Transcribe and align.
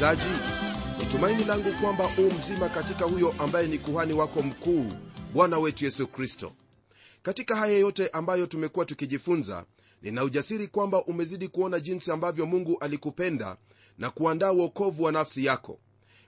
msikilizaji 0.00 0.40
ni 0.98 1.06
tumaini 1.06 1.44
langu 1.44 1.72
kwamba 1.80 2.04
u 2.18 2.22
mzima 2.22 2.68
katika 2.68 3.04
huyo 3.04 3.34
ambaye 3.38 3.66
ni 3.68 3.78
kuhani 3.78 4.12
wako 4.12 4.42
mkuu 4.42 4.86
bwana 5.34 5.58
wetu 5.58 5.84
yesu 5.84 6.06
kristo. 6.06 6.52
Katika 7.22 7.56
haya 7.56 7.78
yote 7.78 8.08
ambayo 8.08 8.46
tumekuwa 8.46 8.84
tukijifunza 8.86 9.64
nina 10.02 10.24
ujasiri 10.24 10.68
kwamba 10.68 11.04
umezidi 11.04 11.48
kuona 11.48 11.80
jinsi 11.80 12.10
ambavyo 12.10 12.46
mungu 12.46 12.78
alikupenda 12.80 13.56
na 13.98 14.10
kuandaa 14.10 14.52
uokovu 14.52 15.02
wa 15.02 15.12
nafsi 15.12 15.44
yako. 15.44 15.78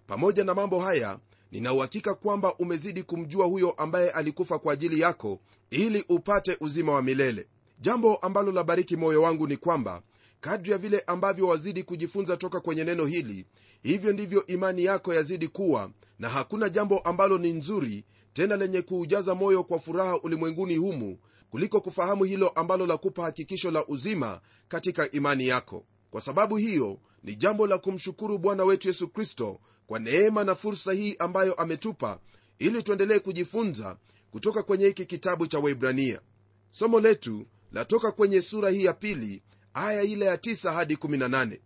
Pamoja 0.06 0.44
na 0.44 0.54
mambo 0.54 0.80
haya 0.80 1.18
ninauhakika 1.52 2.14
kwamba 2.14 2.54
umezidi 2.54 3.02
kumjua 3.02 3.46
huyo 3.46 3.70
ambaye 3.70 4.10
alikufa 4.10 4.58
kwa 4.58 4.72
ajili 4.72 5.00
yako 5.00 5.38
ili 5.70 6.04
upate 6.08 6.56
uzima 6.60 6.92
wa 6.92 7.02
milele. 7.02 7.46
Jambo 7.80 8.16
ambalo 8.16 8.52
labariki 8.52 8.96
moyo 8.96 9.22
wangu 9.22 9.46
ni 9.46 9.56
kwamba 9.56 10.02
kadri 10.42 10.72
ya 10.72 10.78
vile 10.78 11.00
ambavyo 11.06 11.48
wazidi 11.48 11.82
kujifunza 11.82 12.36
toka 12.36 12.60
kwenye 12.60 12.84
neno 12.84 13.06
hili 13.06 13.46
hivyo 13.82 14.12
ndivyo 14.12 14.46
imani 14.46 14.84
yako 14.84 15.14
yazidi 15.14 15.48
kuwa 15.48 15.90
na 16.18 16.28
hakuna 16.28 16.68
jambo 16.68 16.98
ambalo 16.98 17.38
ni 17.38 17.52
nzuri 17.52 18.04
tena 18.32 18.56
lenye 18.56 18.82
kuujaza 18.82 19.34
moyo 19.34 19.64
kwa 19.64 19.78
furaha 19.80 20.20
ulimwenguni 20.20 20.76
humu 20.76 21.18
kuliko 21.50 21.80
kufahamu 21.80 22.24
hilo 22.24 22.48
ambalo 22.48 22.86
la 22.86 22.96
kupa 22.96 23.22
hakikisho 23.22 23.70
la 23.70 23.86
uzima 23.86 24.40
katika 24.68 25.10
imani 25.10 25.46
yako. 25.48 25.84
Kwa 26.10 26.20
sababu 26.20 26.56
hiyo 26.56 26.98
ni 27.22 27.36
jambo 27.36 27.66
la 27.66 27.78
kumshukuru 27.78 28.38
bwana 28.38 28.64
wetu 28.64 28.88
yesu 28.88 29.08
kristo 29.08 29.60
kwa 29.86 29.98
neema 29.98 30.44
na 30.44 30.54
fursa 30.54 30.92
hii 30.92 31.16
ambayo 31.18 31.54
ametupa 31.54 32.18
ili 32.58 32.82
tuendelee 32.82 33.18
kujifunza 33.18 33.96
kutoka 34.30 34.62
kwenye 34.62 34.86
hiki 34.86 35.06
kitabu 35.06 35.46
cha 35.46 35.58
waibrania 35.58 36.20
somo 36.70 37.00
letu 37.00 37.46
latoka 37.72 38.12
kwenye 38.12 38.42
sura 38.42 38.70
hii 38.70 38.84
ya 38.84 38.92
pili 38.92 39.42
aya 39.74 40.02
ile 40.02 40.24
ya 40.24 40.36
9 40.36 40.72
hadi 40.72 40.94
18 40.94 41.58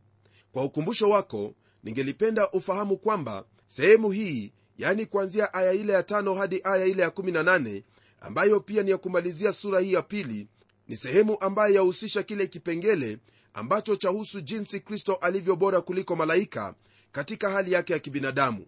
kwa 0.52 0.64
ukumbusho 0.64 1.10
wako 1.10 1.54
ningelipenda 1.84 2.50
ufahamu 2.50 2.96
kwamba 2.96 3.44
sehemu 3.66 4.10
hii 4.10 4.52
yani 4.78 5.06
kuanzia 5.06 5.54
aya 5.54 5.72
ile 5.72 5.92
ya 5.92 6.02
tano 6.02 6.34
hadi 6.34 6.60
aya 6.64 6.84
ile 6.86 7.02
ya 7.02 7.08
18 7.08 7.82
ambayo 8.20 8.60
pia 8.60 8.82
ni 8.82 8.90
ya 8.90 8.98
kumalizia 8.98 9.52
sura 9.52 9.80
hii 9.80 9.92
ya 9.92 10.02
pili 10.02 10.48
ni 10.88 10.96
sehemu 10.96 11.36
ambayo 11.40 11.74
yahusisha 11.74 12.22
kile 12.22 12.46
kipengele 12.46 13.18
ambacho 13.54 13.96
chahusu 13.96 14.40
jinsi 14.40 14.80
kristo 14.80 15.14
alivyo 15.14 15.56
bora 15.56 15.80
kuliko 15.80 16.16
malaika 16.16 16.74
katika 17.12 17.50
hali 17.50 17.72
yake 17.72 17.92
ya 17.92 17.98
kibinadamu. 17.98 18.66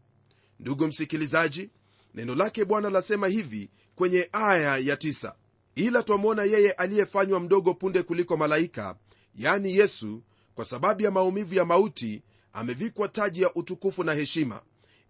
Ndugu 0.61 0.87
msikilizaji 0.87 1.71
neno 2.15 2.35
lake 2.35 2.65
bwana 2.65 2.91
lasema 2.91 3.29
hivi 3.29 3.71
kwenye 3.95 4.29
aya 4.33 4.77
ya 4.79 4.95
9 4.95 5.33
ila 5.75 6.03
twamwona 6.03 6.45
yeye 6.45 6.73
aliyefanywa 6.73 7.41
mdogo 7.41 7.75
punde 7.75 8.03
kuliko 8.03 8.37
malaika 8.37 8.97
yani 9.39 9.77
yesu 9.77 10.23
kwa 10.55 10.65
sababu 10.65 11.03
ya 11.03 11.11
maumivu 11.11 11.55
ya 11.55 11.65
mauti 11.65 12.23
amevikwa 12.53 13.09
taji 13.09 13.43
ya 13.43 13.55
utukufu 13.55 14.05
na 14.05 14.15
heshima 14.15 14.61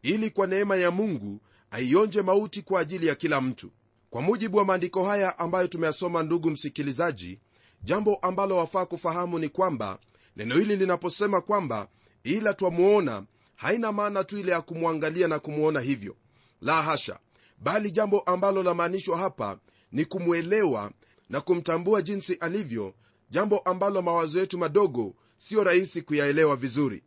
ili 0.03 0.31
kwa 0.31 0.47
neema 0.47 0.77
ya 0.77 0.91
mungu 0.91 1.41
aionje 1.71 2.23
mauti 2.23 2.63
kwa 2.63 2.81
ajili 2.81 3.07
ya 3.07 3.15
kila 3.15 3.41
mtu. 3.41 3.71
Kwa 4.11 4.23
mujibu 4.23 4.57
wa 4.59 4.65
maandiko 4.65 5.05
haya 5.05 5.39
ambayo 5.39 5.67
tumeyasoma 5.69 6.23
ndugu 6.23 6.51
msikilizaji 6.51 7.39
jambo 7.83 8.15
ambalo 8.17 8.57
wafaa 8.57 8.87
kufahamu 8.87 9.39
ni 9.39 9.49
kwamba 9.49 9.99
neno 10.37 10.55
hili 10.59 10.77
linaposema 10.77 11.41
kwamba 11.41 11.89
ila 12.25 12.55
twamuona 12.55 13.25
haina 13.57 13.93
maana 13.93 14.25
tu 14.25 14.39
ile 14.39 14.53
ya 14.53 14.61
kumwangalia 14.61 15.29
na 15.29 15.39
kumwona 15.39 15.81
hivyo. 15.81 16.17
La 16.61 16.83
hasha 16.83 17.19
bali 17.59 17.91
jambo 17.91 18.21
ambalo 18.21 18.63
lamaanishwa 18.63 19.19
hapa 19.19 19.59
ni 19.93 20.05
kumwelewa 20.05 20.91
na 21.31 21.41
kumtambua 21.41 22.03
jinsi 22.03 22.35
alivyo 22.35 22.95
jambo 23.31 23.59
ambalo 23.59 24.03
mawazo 24.03 24.39
yetu 24.41 24.59
madogo 24.59 25.15
siyo 25.39 25.65
rahisi 25.65 26.03
kuyaelewa 26.03 26.57
vizuri. 26.57 27.03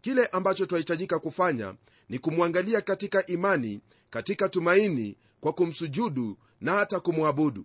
Kile 0.00 0.26
ambacho 0.26 0.66
twahitajika 0.66 1.18
kufanya 1.18 1.74
ni 2.08 2.18
kumwangalia 2.18 2.80
katika 2.80 3.26
imani 3.26 3.80
katika 4.10 4.48
tumaini 4.48 5.16
kwa 5.40 5.52
kumsujudu 5.52 6.38
na 6.60 6.72
hata 6.72 7.00
kumwabudu. 7.00 7.64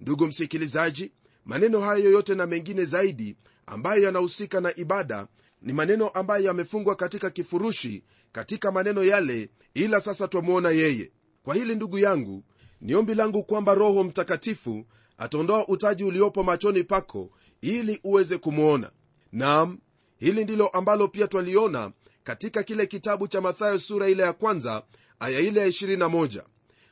Ndugu 0.00 0.26
msikilizaji 0.26 1.12
maneno 1.44 1.80
hayo 1.80 2.10
yote 2.10 2.34
na 2.34 2.46
mengine 2.46 2.84
zaidi 2.84 3.36
ambayo 3.66 4.02
yanahusika 4.02 4.60
na 4.60 4.76
ibada 4.76 5.26
ni 5.62 5.72
maneno 5.72 6.08
ambayo 6.08 6.44
yamefungwa 6.44 6.96
katika 6.96 7.30
kifurushi 7.30 8.02
katika 8.32 8.72
maneno 8.72 9.04
yale 9.04 9.50
ila 9.74 10.00
sasa 10.00 10.28
twamwona 10.28 10.70
yeye. 10.70 11.10
Kwa 11.42 11.54
hili 11.54 11.74
ndugu 11.74 11.98
yangu 11.98 12.44
ni 12.80 12.94
ombi 12.94 13.14
langu 13.14 13.42
kwamba 13.42 13.74
roho 13.74 14.04
mtakatifu 14.04 14.84
ataondoa 15.18 15.68
utaji 15.68 16.04
uliopo 16.04 16.42
machoni 16.42 16.84
pako 16.84 17.30
ili 17.60 18.00
uweze 18.04 18.38
kumwona 18.38 18.90
nam 19.32 19.78
hili 20.16 20.44
ndilo 20.44 20.68
ambalo 20.68 21.08
pia 21.08 21.28
twaliona 21.28 21.92
katika 22.24 22.62
kile 22.62 22.86
kitabu 22.86 23.28
cha 23.28 23.40
mathayo 23.40 23.78
sura 23.78 24.08
ile 24.08 24.22
ya 24.22 24.32
kwanza 24.32 24.82
aya 25.20 25.40
ile 25.40 25.60
ya 25.60 25.66
21 25.68 26.42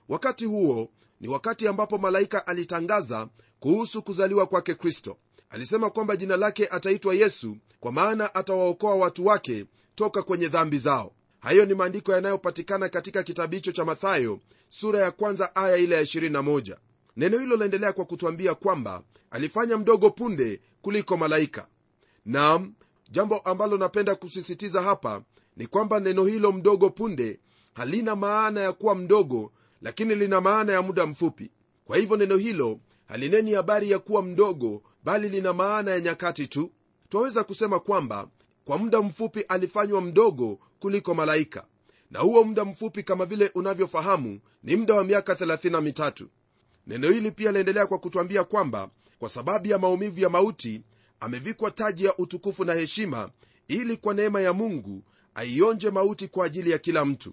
wakati 0.08 0.44
huo 0.44 0.90
ni 1.20 1.28
wakati 1.28 1.68
ambapo 1.68 1.98
malaika 1.98 2.46
alitangaza 2.46 3.28
kuhusu 3.60 4.02
kuzaliwa 4.02 4.46
kwake 4.46 4.74
kristo. 4.74 5.16
Alisema 5.50 5.90
kwamba 5.90 6.16
jina 6.16 6.36
lake 6.36 6.66
ataitwa 6.66 7.14
yesu 7.14 7.56
kwa 7.80 7.92
maana 7.92 8.34
atawaokoa 8.34 8.94
watu 8.94 9.26
wake 9.26 9.66
toka 9.94 10.22
kwenye 10.22 10.48
dhambi 10.48 10.78
zao. 10.78 11.12
Hayo 11.40 11.66
ni 11.66 11.74
maandiko 11.74 12.12
yanayopatikana 12.12 12.88
katika 12.88 13.22
kitabu 13.22 13.54
hicho 13.54 13.72
cha 13.72 13.84
mathayo 13.84 14.40
sura 14.68 15.00
ya 15.00 15.10
kwanza 15.10 15.56
aya 15.56 15.76
ile 15.76 15.94
ya 15.96 16.02
21 16.02 16.76
neno 17.16 17.38
hilo 17.38 17.56
laendelea 17.56 17.92
kwa 17.92 18.04
kutwambia 18.04 18.54
kwamba 18.54 19.02
alifanya 19.30 19.76
mdogo 19.76 20.10
punde 20.10 20.60
kuliko 20.82 21.16
malaika. 21.16 21.66
Nam 22.26 22.74
jambo 23.10 23.38
ambalo 23.38 23.76
napenda 23.78 24.14
kusisitiza 24.14 24.82
hapa 24.82 25.22
ni 25.56 25.66
kwamba 25.66 26.00
neno 26.00 26.24
hilo 26.24 26.52
mdogo 26.52 26.90
punde 26.90 27.40
halina 27.74 28.16
maana 28.16 28.60
ya 28.60 28.72
kuwa 28.72 28.94
mdogo 28.94 29.52
lakini 29.82 30.14
lina 30.14 30.40
maana 30.40 30.72
ya 30.72 30.82
muda 30.82 31.06
mfupi. 31.06 31.50
Kwa 31.84 31.96
hivyo 31.96 32.16
neno 32.16 32.36
hilo 32.36 32.78
halineni 33.08 33.52
habari 33.54 33.90
ya 33.90 33.98
kuwa 33.98 34.22
mdogo 34.22 34.82
bali 35.04 35.28
lina 35.28 35.52
maana 35.52 35.90
ya 35.90 36.00
nyakati 36.00 36.46
tu. 36.46 36.70
Twaweza 37.08 37.44
kusema 37.44 37.80
kwamba 37.80 38.28
kwa 38.64 38.78
muda 38.78 39.02
mfupi 39.02 39.40
alifanywa 39.40 40.00
mdogo 40.00 40.58
kuliko 40.80 41.14
malaika. 41.14 41.66
Na 42.10 42.18
huo 42.18 42.44
muda 42.44 42.64
mfupi 42.64 43.02
kama 43.02 43.26
vile 43.26 43.50
unavyofahamu 43.54 44.40
ni 44.62 44.76
muda 44.76 44.94
wa 44.94 45.04
miaka 45.04 45.34
33 45.34 46.26
neno 46.86 47.10
hili 47.10 47.30
pia 47.30 47.52
laendelea 47.52 47.86
kwa 47.86 47.98
kutwambia 47.98 48.44
kwamba 48.44 48.90
kwa 49.18 49.28
sababu 49.28 49.66
ya 49.68 49.78
maumivu 49.78 50.20
ya 50.20 50.28
mauti 50.28 50.82
amevikwa 51.20 51.70
taji 51.70 52.04
ya 52.04 52.16
utukufu 52.16 52.64
na 52.64 52.74
heshima 52.74 53.30
ili 53.68 53.96
kwa 53.96 54.14
neema 54.14 54.40
ya 54.40 54.52
mungu 54.52 55.02
aionje 55.34 55.90
mauti 55.90 56.28
kwa 56.28 56.46
ajili 56.46 56.70
ya 56.70 56.78
kila 56.78 57.04
mtu. 57.04 57.32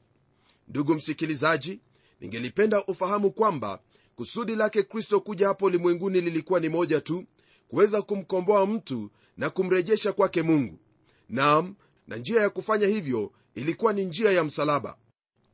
Ndugu 0.67 0.95
msikilizaji 0.95 1.79
ningelipenda 2.21 2.85
ufahamu 2.85 3.31
kwamba 3.31 3.79
kusudi 4.15 4.55
lake 4.55 4.83
kristo 4.83 5.19
kuja 5.19 5.47
hapo 5.47 5.65
ulimwenguni 5.65 6.21
lilikuwa 6.21 6.59
ni 6.59 6.69
moja 6.69 7.01
tu 7.01 7.23
kuweza 7.67 8.01
kumkomboa 8.01 8.65
mtu 8.67 9.11
na 9.37 9.49
kumrejesha 9.49 10.13
kwake 10.13 10.41
mungu. 10.41 10.79
Nam 11.29 11.75
na 12.07 12.15
njia 12.17 12.41
ya 12.41 12.49
kufanya 12.49 12.87
hivyo 12.87 13.31
ilikuwa 13.55 13.93
ni 13.93 14.05
njia 14.05 14.31
ya 14.31 14.43
msalaba. 14.43 14.97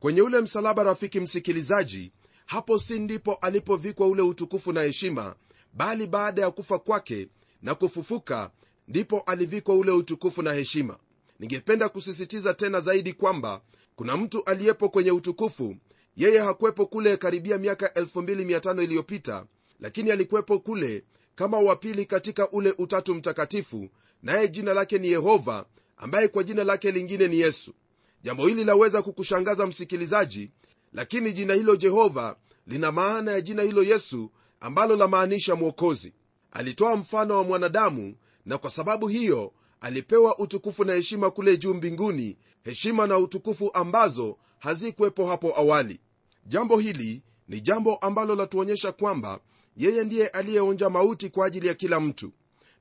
Kwenye 0.00 0.22
ule 0.22 0.40
msalaba 0.40 0.82
rafiki 0.82 1.20
msikilizaji 1.20 2.12
hapo 2.46 2.78
si 2.78 2.98
ndipo 2.98 3.34
alipovikwa 3.34 4.06
ule 4.06 4.22
utukufu 4.22 4.72
na 4.72 4.82
heshima 4.82 5.34
bali 5.72 6.06
baada 6.06 6.42
ya 6.42 6.50
kufa 6.50 6.78
kwake 6.78 7.28
na 7.62 7.74
kufufuka 7.74 8.50
ndipo 8.88 9.20
alivikwa 9.20 9.74
ule 9.74 9.90
utukufu 9.92 10.42
na 10.42 10.52
heshima. 10.52 10.98
Ningependa 11.38 11.88
kusisitiza 11.88 12.54
tena 12.54 12.80
zaidi 12.80 13.12
kwamba 13.12 13.60
kuna 13.96 14.16
mtu 14.16 14.44
aliyepo 14.44 14.88
kwenye 14.88 15.10
utukufu. 15.10 15.76
Yeye 16.16 16.38
hakuwepo 16.38 16.86
kule 16.86 17.16
karibia 17.16 17.58
miaka 17.58 17.86
25 17.86 18.82
iliyopita 18.82 19.46
lakini 19.80 20.10
alikuwepo 20.10 20.58
kule 20.58 21.04
kama 21.34 21.58
wapili 21.58 22.06
katika 22.06 22.50
ule 22.50 22.74
utatu 22.78 23.14
mtakatifu 23.14 23.88
naye 24.22 24.48
jina 24.48 24.74
lake 24.74 24.98
ni 24.98 25.08
yehova 25.08 25.66
ambaye 25.96 26.28
kwa 26.28 26.44
jina 26.44 26.64
lake 26.64 26.90
lingine 26.90 27.28
ni 27.28 27.40
yesu. 27.40 27.74
Jambo 28.22 28.46
hili 28.46 28.64
laweza 28.64 29.02
kukushangaza 29.02 29.66
msikilizaji 29.66 30.50
lakini 30.92 31.32
jina 31.32 31.54
hilo 31.54 31.76
jehova 31.76 32.36
lina 32.66 32.92
maana 32.92 33.32
ya 33.32 33.40
jina 33.40 33.62
hilo 33.62 33.82
yesu 33.82 34.30
ambalo 34.60 34.96
lamaanisha 34.96 35.54
mwokozi. 35.54 36.12
Alitoa 36.50 36.96
mfano 36.96 37.36
wa 37.36 37.44
mwanadamu 37.44 38.16
na 38.46 38.58
kwa 38.58 38.70
sababu 38.70 39.08
hiyo 39.08 39.52
alipewa 39.80 40.38
utukufu 40.38 40.84
na 40.84 40.92
heshima 40.94 41.30
kule 41.30 41.56
juu 41.56 41.74
mbinguni 41.74 42.36
heshima 42.62 43.06
na 43.06 43.18
utukufu 43.18 43.70
ambazo 43.74 44.38
hazikuwepo 44.58 45.26
hapo 45.26 45.58
awali. 45.58 46.00
Jambo 46.46 46.78
hili 46.78 47.22
ni 47.48 47.60
jambo 47.60 47.96
ambalo 47.96 48.34
latuonyesha 48.34 48.92
kwamba 48.92 49.40
yeye 49.76 50.04
ndiye 50.04 50.28
aliyeonja 50.28 50.90
mauti 50.90 51.30
kwa 51.30 51.46
ajili 51.46 51.66
ya 51.66 51.74
kila 51.74 52.00
mtu. 52.00 52.32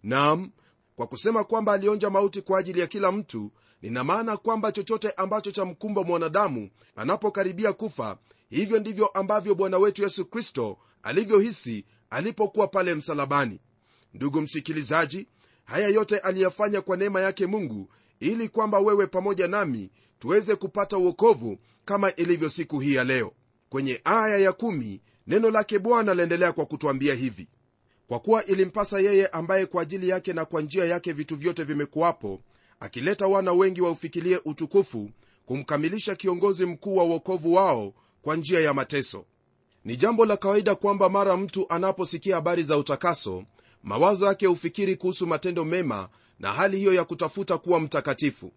Nam 0.03 0.51
kwa 0.95 1.07
kusema 1.07 1.43
kwamba 1.43 1.73
alionja 1.73 2.09
mauti 2.09 2.41
kwa 2.41 2.59
ajili 2.59 2.79
ya 2.79 2.87
kila 2.87 3.11
mtu 3.11 3.51
nina 3.81 4.03
maana 4.03 4.37
kwamba 4.37 4.71
chochote 4.71 5.11
ambacho 5.11 5.51
cha 5.51 5.65
mkumba 5.65 6.03
mwanadamu 6.03 6.69
anapokaribia 6.95 7.73
kufa 7.73 8.17
hivyo 8.49 8.79
ndivyo 8.79 9.07
ambavyo 9.07 9.55
bwana 9.55 9.77
wetu 9.77 10.03
yesu 10.03 10.25
kristo 10.25 10.77
alivyohisi 11.03 11.85
alipokuwa 12.09 12.67
pale 12.67 12.95
msalabani. 12.95 13.59
Ndugu 14.13 14.41
msikilizaji 14.41 15.27
haya 15.63 15.87
yote 15.87 16.17
aliyafanya 16.19 16.81
kwa 16.81 16.97
neema 16.97 17.21
yake 17.21 17.45
mungu 17.45 17.89
ili 18.19 18.49
kwamba 18.49 18.79
wewe 18.79 19.07
pamoja 19.07 19.47
nami 19.47 19.89
tuweze 20.19 20.55
kupata 20.55 20.97
uokovu 20.97 21.57
kama 21.85 22.15
ilivyo 22.15 22.49
siku 22.49 22.79
hii 22.79 22.93
ya 22.93 23.03
leo. 23.03 23.31
Kwenye 23.69 24.01
aya 24.03 24.37
ya 24.37 24.53
kumi, 24.53 25.01
neno 25.27 25.51
lake 25.51 25.79
bwana 25.79 26.13
laendelea 26.13 26.51
kwa 26.53 26.65
kutwambia 26.65 27.13
hivi. 27.13 27.47
Kwa 28.07 28.19
kuwa 28.19 28.45
ilimpasa 28.45 28.99
yeye 28.99 29.27
ambaye 29.27 29.65
kwa 29.65 29.81
ajili 29.81 30.09
yake 30.09 30.33
na 30.33 30.45
kwa 30.45 30.61
njia 30.61 30.85
yake 30.85 31.13
vitu 31.13 31.35
vyote 31.35 31.63
vimekuwapo 31.63 32.41
akileta 32.79 33.27
wana 33.27 33.53
wengi 33.53 33.81
waufikilie 33.81 34.39
utukufu 34.45 35.09
kumkamilisha 35.45 36.15
kiongozi 36.15 36.65
mkuu 36.65 36.95
wa 36.95 37.03
uokovu 37.03 37.53
wao 37.53 37.93
kwa 38.21 38.35
njia 38.35 38.59
ya 38.59 38.73
mateso. 38.73 39.25
Ni 39.85 39.97
jambo 39.97 40.25
la 40.25 40.37
kawaida 40.37 40.75
kwamba 40.75 41.09
mara 41.09 41.37
mtu 41.37 41.65
anaposikia 41.69 42.35
habari 42.35 42.63
za 42.63 42.77
utakaso 42.77 43.43
mawazo 43.83 44.25
yake 44.25 44.45
hufikiri 44.45 44.95
kuhusu 44.95 45.27
matendo 45.27 45.65
mema 45.65 46.09
na 46.39 46.53
hali 46.53 46.77
hiyo 46.77 46.93
ya 46.93 47.03
kutafuta 47.05 47.57
kuwa 47.57 47.79
mtakatifu. 47.79 48.51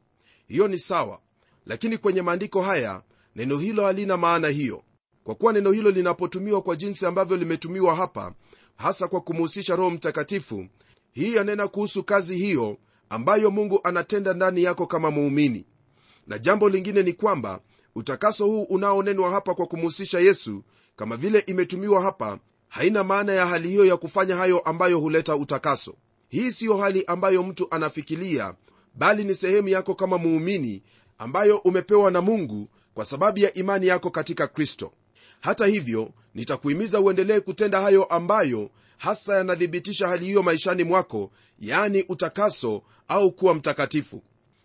Hiyo 0.48 0.68
ni 0.68 0.78
sawa 0.78 1.20
lakini 1.66 1.98
kwenye 1.98 2.22
maandiko 2.22 2.62
haya 2.62 3.02
neno 3.36 3.58
hilo 3.58 3.84
halina 3.84 4.16
maana 4.16 4.48
hiyo. 4.48 4.82
Kwa 5.24 5.34
kuwa 5.34 5.52
neno 5.52 5.72
hilo 5.72 5.90
linapotumiwa 5.90 6.62
kwa 6.62 6.76
jinsi 6.76 7.06
ambavyo 7.06 7.36
limetumiwa 7.36 7.94
hapa 7.94 8.34
hasa 8.76 9.08
kwa 9.08 9.20
kumuhusisha 9.20 9.76
roho 9.76 9.90
mtakatifu 9.90 10.66
hii 11.12 11.34
yanena 11.34 11.68
kuhusu 11.68 12.04
kazi 12.04 12.36
hiyo 12.36 12.78
ambayo 13.10 13.50
mungu 13.50 13.80
anatenda 13.84 14.34
ndani 14.34 14.62
yako 14.62 14.86
kama 14.86 15.10
muumini. 15.10 15.66
Na 16.26 16.38
jambo 16.38 16.68
lingine 16.68 17.02
ni 17.02 17.12
kwamba 17.12 17.60
utakaso 17.94 18.46
huu 18.46 18.62
unaonenwa 18.62 19.30
hapa 19.30 19.54
kwa 19.54 19.66
kumuhusisha 19.66 20.20
yesu 20.20 20.64
kama 20.96 21.16
vile 21.16 21.38
imetumiwa 21.38 22.02
hapa 22.02 22.38
haina 22.68 23.04
maana 23.04 23.32
ya 23.32 23.46
hali 23.46 23.68
hiyo 23.68 23.84
ya 23.86 23.96
kufanya 23.96 24.36
hayo 24.36 24.58
ambayo 24.58 24.98
huleta 24.98 25.36
utakaso. 25.36 25.94
Hii 26.28 26.50
siyo 26.52 26.76
hali 26.76 27.04
ambayo 27.04 27.42
mtu 27.42 27.66
anafikiria 27.70 28.54
bali 28.94 29.24
ni 29.24 29.34
sehemu 29.34 29.68
yako 29.68 29.94
kama 29.94 30.18
muumini 30.18 30.82
ambayo 31.18 31.56
umepewa 31.58 32.10
na 32.10 32.20
mungu 32.20 32.68
kwa 32.94 33.04
sababu 33.04 33.38
ya 33.38 33.54
imani 33.54 33.86
yako 33.86 34.10
katika 34.10 34.46
kristo. 34.46 34.92
Hata 35.40 35.66
hivyo 35.66 36.10
nitakuhimiza 36.34 37.00
uendelee 37.00 37.40
kutenda 37.40 37.80
hayo 37.80 38.04
ambayo 38.04 38.70
hasa 38.98 39.36
yanathibitisha 39.36 40.08
hali 40.08 40.24
hiyo 40.26 40.42
maishani 40.42 40.84
mwako 40.84 41.30
yaani 41.60 42.04
utakaso 42.08 42.82
au 43.08 43.32
kuwa 43.32 43.54
mtakatifu. 43.54 44.22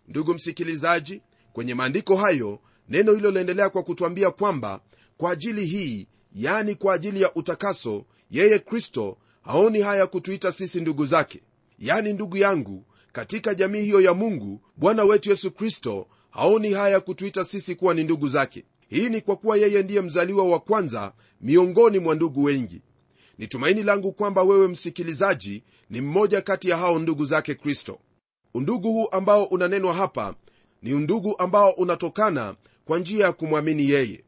Ndugu 0.07 0.33
msikilizaji 0.33 1.21
kwenye 1.53 1.74
maandiko 1.74 2.15
hayo 2.15 2.59
neno 2.89 3.13
hilo 3.13 3.31
laendelea 3.31 3.69
kwa 3.69 3.83
kutwambia 3.83 4.31
kwamba 4.31 4.80
kwa 5.18 5.31
ajili 5.31 5.65
hii 5.65 6.07
yani 6.35 6.75
kwa 6.75 6.94
ajili 6.94 7.21
ya 7.21 7.33
utakaso 7.35 8.06
yeye 8.31 8.59
kristo 8.59 9.18
haoni 9.41 9.81
haya 9.81 10.07
kutuita 10.07 10.51
sisi 10.51 10.81
ndugu 10.81 11.06
zake. 11.06 11.41
Yani 11.79 12.13
ndugu 12.13 12.38
yangu 12.38 12.86
katika 13.12 13.56
jamii 13.56 13.81
hiyo 13.81 14.01
ya 14.01 14.13
mungu 14.13 14.62
bwana 14.77 15.03
wetu 15.03 15.29
yesu 15.29 15.51
kristo 15.51 16.07
haoni 16.29 16.74
haya 16.74 17.00
kutuita 17.00 17.44
sisi 17.45 17.75
kuwa 17.75 17.94
ni 17.94 18.03
ndugu 18.03 18.27
zake. 18.29 18.65
Hii 18.89 19.09
ni 19.09 19.21
kwa 19.21 19.36
kuwa 19.36 19.57
yeye 19.57 19.83
ndiye 19.83 20.01
mzaliwa 20.01 20.45
wa 20.50 20.59
kwanza 20.59 21.13
miongoni 21.41 22.00
mwa 22.00 22.15
ndugu 22.15 22.44
wengi 22.44 22.81
ni 23.38 23.47
tumaini 23.47 23.83
langu 23.83 24.12
kwamba 24.12 24.44
wewe 24.44 24.68
msikilizaji 24.68 25.63
ni 25.89 26.01
mmoja 26.01 26.41
kati 26.41 26.69
ya 26.69 26.77
hao 26.77 27.00
ndugu 27.00 27.25
zake 27.25 27.56
kristo. 27.56 28.00
Undugu 28.53 28.94
huu 28.94 29.07
ambao 29.12 29.44
unanenwa 29.44 29.94
hapa 29.94 30.35
ni 30.81 30.94
undugu 30.94 31.35
ambao 31.38 31.69
unatokana 31.71 32.56
kwa 32.85 33.00
njia 33.00 33.25
ya 33.25 33.33
kumwamini 33.33 33.89
yeye. 33.89 34.24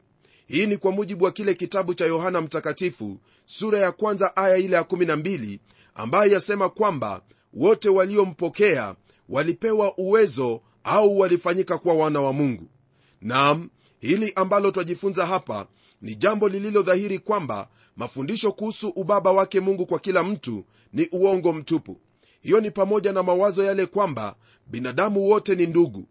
Hii 0.46 0.66
ni 0.66 0.76
kwa 0.76 0.92
mujibu 0.92 1.24
wa 1.24 1.32
kile 1.32 1.54
kitabu 1.54 1.94
cha 1.94 2.06
yohana 2.06 2.40
mtakatifu 2.40 3.18
sura 3.46 3.78
ya 3.80 3.92
kwanza 3.92 4.36
aya 4.36 4.56
ile 4.56 4.76
ya 4.76 4.82
12 4.82 5.58
ambayo 5.94 6.32
yasema 6.32 6.68
kwamba 6.68 7.22
wote 7.54 7.88
waliompokea 7.88 8.94
walipewa 9.28 9.98
uwezo 9.98 10.60
au 10.84 11.18
walifanyika 11.18 11.78
kuwa 11.78 11.94
wana 11.94 12.20
wa 12.20 12.32
mungu. 12.32 12.68
Nam 13.20 13.70
hili 14.00 14.32
ambalo 14.36 14.70
twajifunza 14.70 15.26
hapa 15.26 15.66
ni 16.06 16.16
jambo 16.16 16.48
lililo 16.48 16.82
dhahiri 16.82 17.18
kwamba 17.18 17.68
mafundisho 17.96 18.52
kuhusu 18.52 18.88
ubaba 18.88 19.32
wake 19.32 19.60
mungu 19.60 19.86
kwa 19.86 19.98
kila 19.98 20.22
mtu 20.24 20.64
ni 20.92 21.08
uongo 21.12 21.52
mtupu. 21.52 22.00
Hiyo 22.40 22.60
ni 22.60 22.70
pamoja 22.70 23.12
na 23.12 23.22
mawazo 23.22 23.64
yale 23.64 23.86
kwamba 23.86 24.36
binadamu 24.66 25.28
wote 25.28 25.54
ni 25.54 25.66
ndugu. 25.66 26.06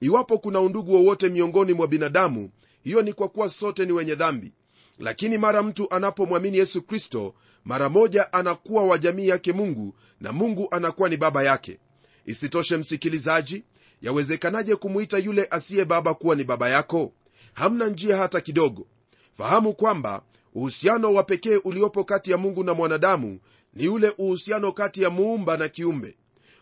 Iwapo 0.00 0.38
kuna 0.38 0.60
undugu 0.60 0.94
wowote 0.94 1.28
miongoni 1.28 1.72
mwa 1.72 1.86
binadamu 1.86 2.50
hiyo 2.82 3.02
ni 3.02 3.12
kwa 3.12 3.28
kuwa 3.28 3.48
sote 3.48 3.86
ni 3.86 3.92
wenye 3.92 4.14
dhambi. 4.14 4.52
Lakini 4.98 5.38
mara 5.38 5.62
mtu 5.62 5.94
anapomwamini 5.94 6.58
yesu 6.58 6.82
kristo 6.82 7.34
mara 7.64 7.88
moja 7.88 8.32
anakuwa 8.32 8.82
wa 8.84 8.98
jamii 8.98 9.28
yake 9.28 9.52
mungu 9.52 9.94
na 10.20 10.32
mungu 10.32 10.68
anakuwa 10.70 11.08
ni 11.08 11.16
baba 11.16 11.42
yake. 11.42 11.78
Isitoshe 12.26 12.76
msikilizaji 12.76 13.64
yawezekanaje 14.02 14.76
kumwita 14.76 15.18
yule 15.18 15.46
asiye 15.50 15.84
baba 15.84 16.14
kuwa 16.14 16.36
ni 16.36 16.44
baba 16.44 16.68
yako? 16.68 17.12
Hamna 17.52 17.88
njia 17.88 18.16
hata 18.16 18.40
kidogo 18.40 18.86
fahamu 19.32 19.74
kwamba 19.74 20.22
uhusiano 20.54 21.14
wa 21.14 21.22
pekee 21.22 21.56
uliopo 21.56 22.04
kati 22.04 22.30
ya 22.30 22.36
mungu 22.36 22.64
na 22.64 22.74
mwanadamu 22.74 23.38
ni 23.74 23.88
ule 23.88 24.12
uhusiano 24.18 24.72
kati 24.72 25.02
ya 25.02 25.10
muumba 25.10 25.56
na 25.56 25.68
kiumbe. 25.68 26.16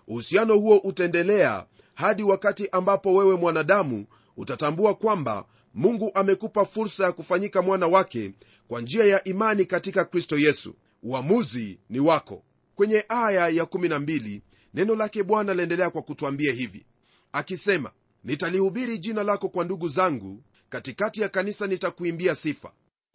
Uhusiano 0.09 0.57
huo 0.57 0.77
utaendelea 0.79 1.67
hadi 1.95 2.23
wakati 2.23 2.69
ambapo 2.73 3.15
wewe 3.15 3.37
mwanadamu 3.37 4.07
utatambua 4.37 4.95
kwamba 4.95 5.45
mungu 5.75 6.11
amekupa 6.15 6.65
fursa 6.65 7.05
ya 7.05 7.13
kufanyika 7.13 7.63
mwana 7.63 7.87
wake 7.87 8.33
kwa 8.69 8.81
njia 8.81 9.05
ya 9.05 9.25
imani 9.25 9.65
katika 9.65 10.05
kristo 10.05 10.39
yesu. 10.39 10.75
Uamuzi 11.03 11.79
ni 11.91 12.01
wako. 12.01 12.43
Kwenye 12.75 13.05
aya 13.09 13.49
ya 13.49 13.65
12 13.65 14.41
neno 14.75 14.95
lake 14.97 15.23
bwana 15.23 15.55
laendelea 15.55 15.91
kwa 15.91 16.03
kutwambia 16.03 16.53
hivi 16.53 16.87
akisema 17.33 17.91
nitalihubiri 18.25 18.99
jina 18.99 19.23
lako 19.23 19.49
kwa 19.49 19.65
ndugu 19.65 19.89
zangu 19.89 20.43
katikati 20.71 21.21
ya 21.21 21.29
kanisa 21.29 21.67
nitakuimbia 21.67 22.35
sifa. 22.35 22.73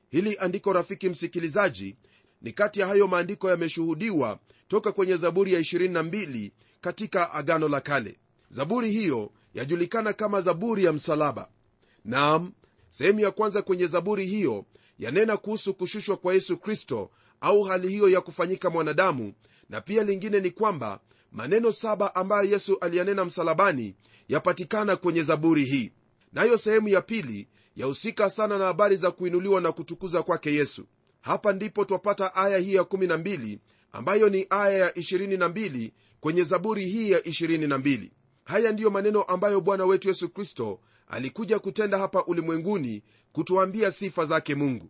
Hili 0.09 0.37
andiko 0.37 0.73
rafiki 0.73 1.09
msikilizaji 1.09 1.95
ni 2.41 2.51
kati 2.51 2.79
ya 2.79 2.87
hayo 2.87 3.07
maandiko 3.07 3.49
yameshuhudiwa 3.49 4.39
toka 4.67 4.91
kwenye 4.91 5.17
zaburi 5.17 5.53
ya 5.53 5.59
22 5.59 6.51
katika 6.81 7.31
agano 7.33 7.67
la 7.67 7.81
kale. 7.81 8.17
Zaburi 8.49 8.91
hiyo 8.91 9.31
yajulikana 9.53 10.13
kama 10.13 10.41
zaburi 10.41 10.83
ya 10.83 10.93
msalaba. 10.93 11.49
Nam 12.05 12.51
sehemu 12.89 13.19
ya 13.19 13.31
kwanza 13.31 13.61
kwenye 13.61 13.87
zaburi 13.87 14.25
hiyo 14.25 14.65
yanena 14.99 15.37
kuhusu 15.37 15.73
kushushwa 15.73 16.17
kwa 16.17 16.33
yesu 16.33 16.57
kristo 16.57 17.11
au 17.41 17.63
hali 17.63 17.87
hiyo 17.89 18.09
ya 18.09 18.21
kufanyika 18.21 18.69
mwanadamu 18.69 19.33
na 19.69 19.81
pia 19.81 20.03
lingine 20.03 20.39
ni 20.39 20.51
kwamba 20.51 20.99
maneno 21.31 21.71
saba 21.71 22.15
ambayo 22.15 22.49
yesu 22.49 22.77
aliyanena 22.81 23.25
msalabani 23.25 23.95
yapatikana 24.27 24.95
kwenye 24.95 25.21
zaburi 25.23 25.65
hii 25.65 25.91
nayo 26.33 26.57
sehemu 26.57 26.87
ya 26.87 27.01
pili 27.01 27.47
yahusika 27.75 28.29
sana 28.29 28.57
na 28.57 28.65
habari 28.65 28.95
za 28.95 29.11
kuinuliwa 29.11 29.61
na 29.61 29.71
kutukuza 29.71 30.23
kwake 30.23 30.53
yesu. 30.53 30.85
Hapa 31.21 31.53
ndipo 31.53 31.85
twapata 31.85 32.35
aya 32.35 32.57
hii 32.57 32.73
ya 32.73 32.81
12 32.83 33.57
ambayo 33.91 34.29
ni 34.29 34.47
aya 34.49 34.77
ya 34.77 34.89
22 34.89 35.91
kwenye 36.19 36.43
zaburi 36.43 36.85
hii 36.85 37.11
ya 37.11 37.19
22 37.19 38.09
haya 38.43 38.71
ndiyo 38.71 38.89
maneno 38.89 39.23
ambayo 39.23 39.61
bwana 39.61 39.85
wetu 39.85 40.07
yesu 40.07 40.29
kristo 40.29 40.79
alikuja 41.07 41.59
kutenda 41.59 41.97
hapa 41.97 42.25
ulimwenguni 42.25 43.03
kutuambia 43.31 43.91
sifa 43.91 44.25
zake 44.25 44.55
mungu. 44.55 44.89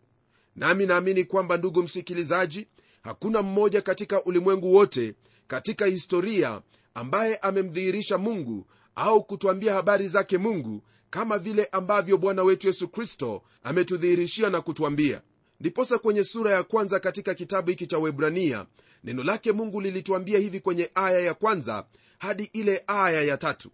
Nami 0.55 0.85
naamini 0.85 1.23
kwamba 1.23 1.57
ndugu 1.57 1.83
msikilizaji 1.83 2.67
hakuna 3.01 3.41
mmoja 3.41 3.81
katika 3.81 4.23
ulimwengu 4.23 4.73
wote 4.75 5.15
katika 5.47 5.85
historia 5.85 6.61
ambaye 6.93 7.37
amemdhihirisha 7.37 8.17
mungu 8.17 8.67
au 8.95 9.23
kutwambia 9.23 9.73
habari 9.73 10.07
zake 10.07 10.37
mungu 10.37 10.83
kama 11.09 11.37
vile 11.37 11.65
ambavyo 11.65 12.17
bwana 12.17 12.43
wetu 12.43 12.67
yesu 12.67 12.87
kristo 12.87 13.43
ametudhihirishia 13.63 14.49
na 14.49 14.61
kutwambia 14.61 15.21
ndiposa 15.59 15.97
kwenye 15.97 16.23
sura 16.23 16.51
ya 16.51 16.63
kwanza 16.63 16.99
katika 16.99 17.33
kitabu 17.33 17.69
hiki 17.69 17.87
cha 17.87 17.97
webrania 17.99 18.65
neno 19.03 19.23
lake 19.23 19.51
mungu 19.51 19.81
lilituambia 19.81 20.39
hivi 20.39 20.59
kwenye 20.59 20.91
aya 20.95 21.19
ya 21.19 21.33
kwanza 21.33 21.85
hadi 22.19 22.43
ile 22.53 22.83
aya 22.87 23.21
ya 23.21 23.37
tatu. 23.37 23.69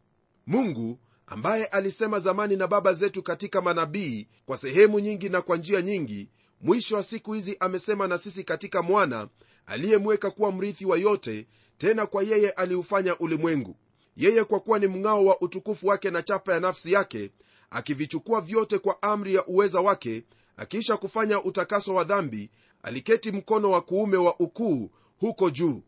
Mungu 0.47 0.99
ambaye 1.27 1.65
alisema 1.65 2.19
zamani 2.19 2.55
na 2.55 2.67
baba 2.67 2.93
zetu 2.93 3.23
katika 3.23 3.61
manabii 3.61 4.27
kwa 4.45 4.57
sehemu 4.57 4.99
nyingi 4.99 5.29
na 5.29 5.41
kwa 5.41 5.57
njia 5.57 5.81
nyingi 5.81 6.29
mwisho 6.61 6.95
wa 6.95 7.03
siku 7.03 7.33
hizi 7.33 7.57
amesema 7.59 8.07
na 8.07 8.17
sisi 8.17 8.43
katika 8.43 8.81
mwana 8.81 9.27
aliyemweka 9.65 10.31
kuwa 10.31 10.51
mrithi 10.51 10.85
wa 10.85 10.97
yote 10.97 11.47
tena 11.77 12.05
kwa 12.05 12.23
yeye 12.23 12.49
aliufanya 12.51 13.17
ulimwengu 13.17 13.75
yeye 14.19 14.43
kwa 14.43 14.59
kuwa 14.59 14.79
ni 14.79 14.87
mng'ao 14.87 15.25
wa 15.25 15.41
utukufu 15.41 15.87
wake 15.87 16.11
na 16.11 16.21
chapa 16.23 16.53
ya 16.53 16.59
nafsi 16.59 16.91
yake 16.91 17.31
akivichukua 17.69 18.41
vyote 18.41 18.77
kwa 18.79 19.01
amri 19.01 19.35
ya 19.35 19.45
uweza 19.45 19.81
wake 19.81 20.23
akiisha 20.57 20.97
kufanya 20.97 21.43
utakaso 21.43 21.93
wa 21.95 22.03
dhambi 22.03 22.49
aliketi 22.83 23.31
mkono 23.31 23.71
wa 23.71 23.81
kuume 23.81 24.17
wa 24.17 24.39
ukuu 24.39 24.91
huko 25.19 25.49
juu. 25.49 25.81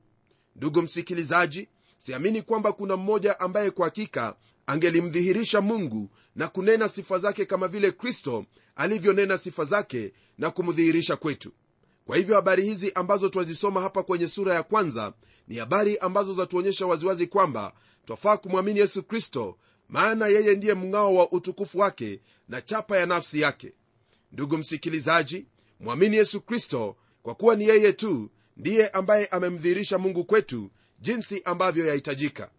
Ndugu 0.56 0.82
msikilizaji 0.82 1.68
siamini 1.98 2.42
kwamba 2.42 2.74
kuna 2.74 2.98
mmoja 2.98 3.40
ambaye 3.40 3.72
kwa 3.72 3.86
hakika 3.86 4.36
angelimdhihirisha 4.68 5.62
mungu 5.62 6.10
na 6.36 6.48
kunena 6.48 6.90
sifa 6.90 7.18
zake 7.20 7.46
kama 7.46 7.68
vile 7.68 7.92
kristo 7.92 8.46
alivyonena 8.76 9.38
sifa 9.38 9.66
zake 9.66 10.14
na 10.38 10.52
kumdhihirisha 10.52 11.16
kwetu 11.16 11.52
kwa 12.12 12.18
hivyo 12.18 12.36
habari 12.36 12.64
hizi 12.66 12.92
ambazo 12.96 13.30
twazisoma 13.30 13.82
hapa 13.82 14.04
kwenye 14.04 14.28
sura 14.28 14.54
ya 14.56 14.64
kwanza 14.64 15.14
ni 15.48 15.58
habari 15.58 15.98
ambazo 15.98 16.34
zatuonyesha 16.34 16.86
waziwazi 16.88 17.28
kwamba 17.28 17.74
twafaa 18.06 18.38
kumwamini 18.38 18.80
yesu 18.80 19.04
kristo 19.04 19.58
maana 19.90 20.28
yeye 20.28 20.56
ndiye 20.56 20.74
mng'ao 20.74 21.16
wa 21.16 21.32
utukufu 21.32 21.80
wake 21.80 22.20
na 22.50 22.62
chapa 22.62 22.98
ya 22.98 23.06
nafsi 23.06 23.42
yake. 23.42 23.74
Ndugu 24.32 24.58
msikilizaji 24.58 25.46
mwamini 25.80 26.18
yesu 26.18 26.42
kristo 26.42 26.96
kwa 27.24 27.36
kuwa 27.36 27.56
ni 27.56 27.68
yeye 27.68 27.94
tu 27.94 28.30
ndiye 28.58 28.90
ambaye 28.90 29.26
amemdhihirisha 29.26 29.98
mungu 29.98 30.26
kwetu 30.26 30.72
jinsi 31.00 31.42
ambavyo 31.46 31.86
yahitajika. 31.86 32.52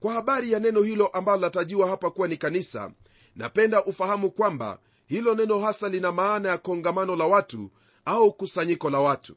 Kwa 0.00 0.12
habari 0.12 0.52
ya 0.52 0.60
neno 0.60 0.82
hilo 0.82 1.06
ambalo 1.06 1.40
latajiwa 1.42 1.88
hapa 1.88 2.10
kuwa 2.10 2.28
ni 2.28 2.36
kanisa 2.36 2.92
napenda 3.36 3.84
ufahamu 3.84 4.30
kwamba 4.30 4.78
hilo 5.06 5.34
neno 5.34 5.58
hasa 5.58 5.88
lina 5.88 6.12
maana 6.12 6.48
ya 6.48 6.58
kongamano 6.58 7.16
la 7.16 7.24
watu 7.24 7.70
au 8.04 8.32
kusanyiko 8.32 8.90
la 8.90 9.00
watu. 9.00 9.36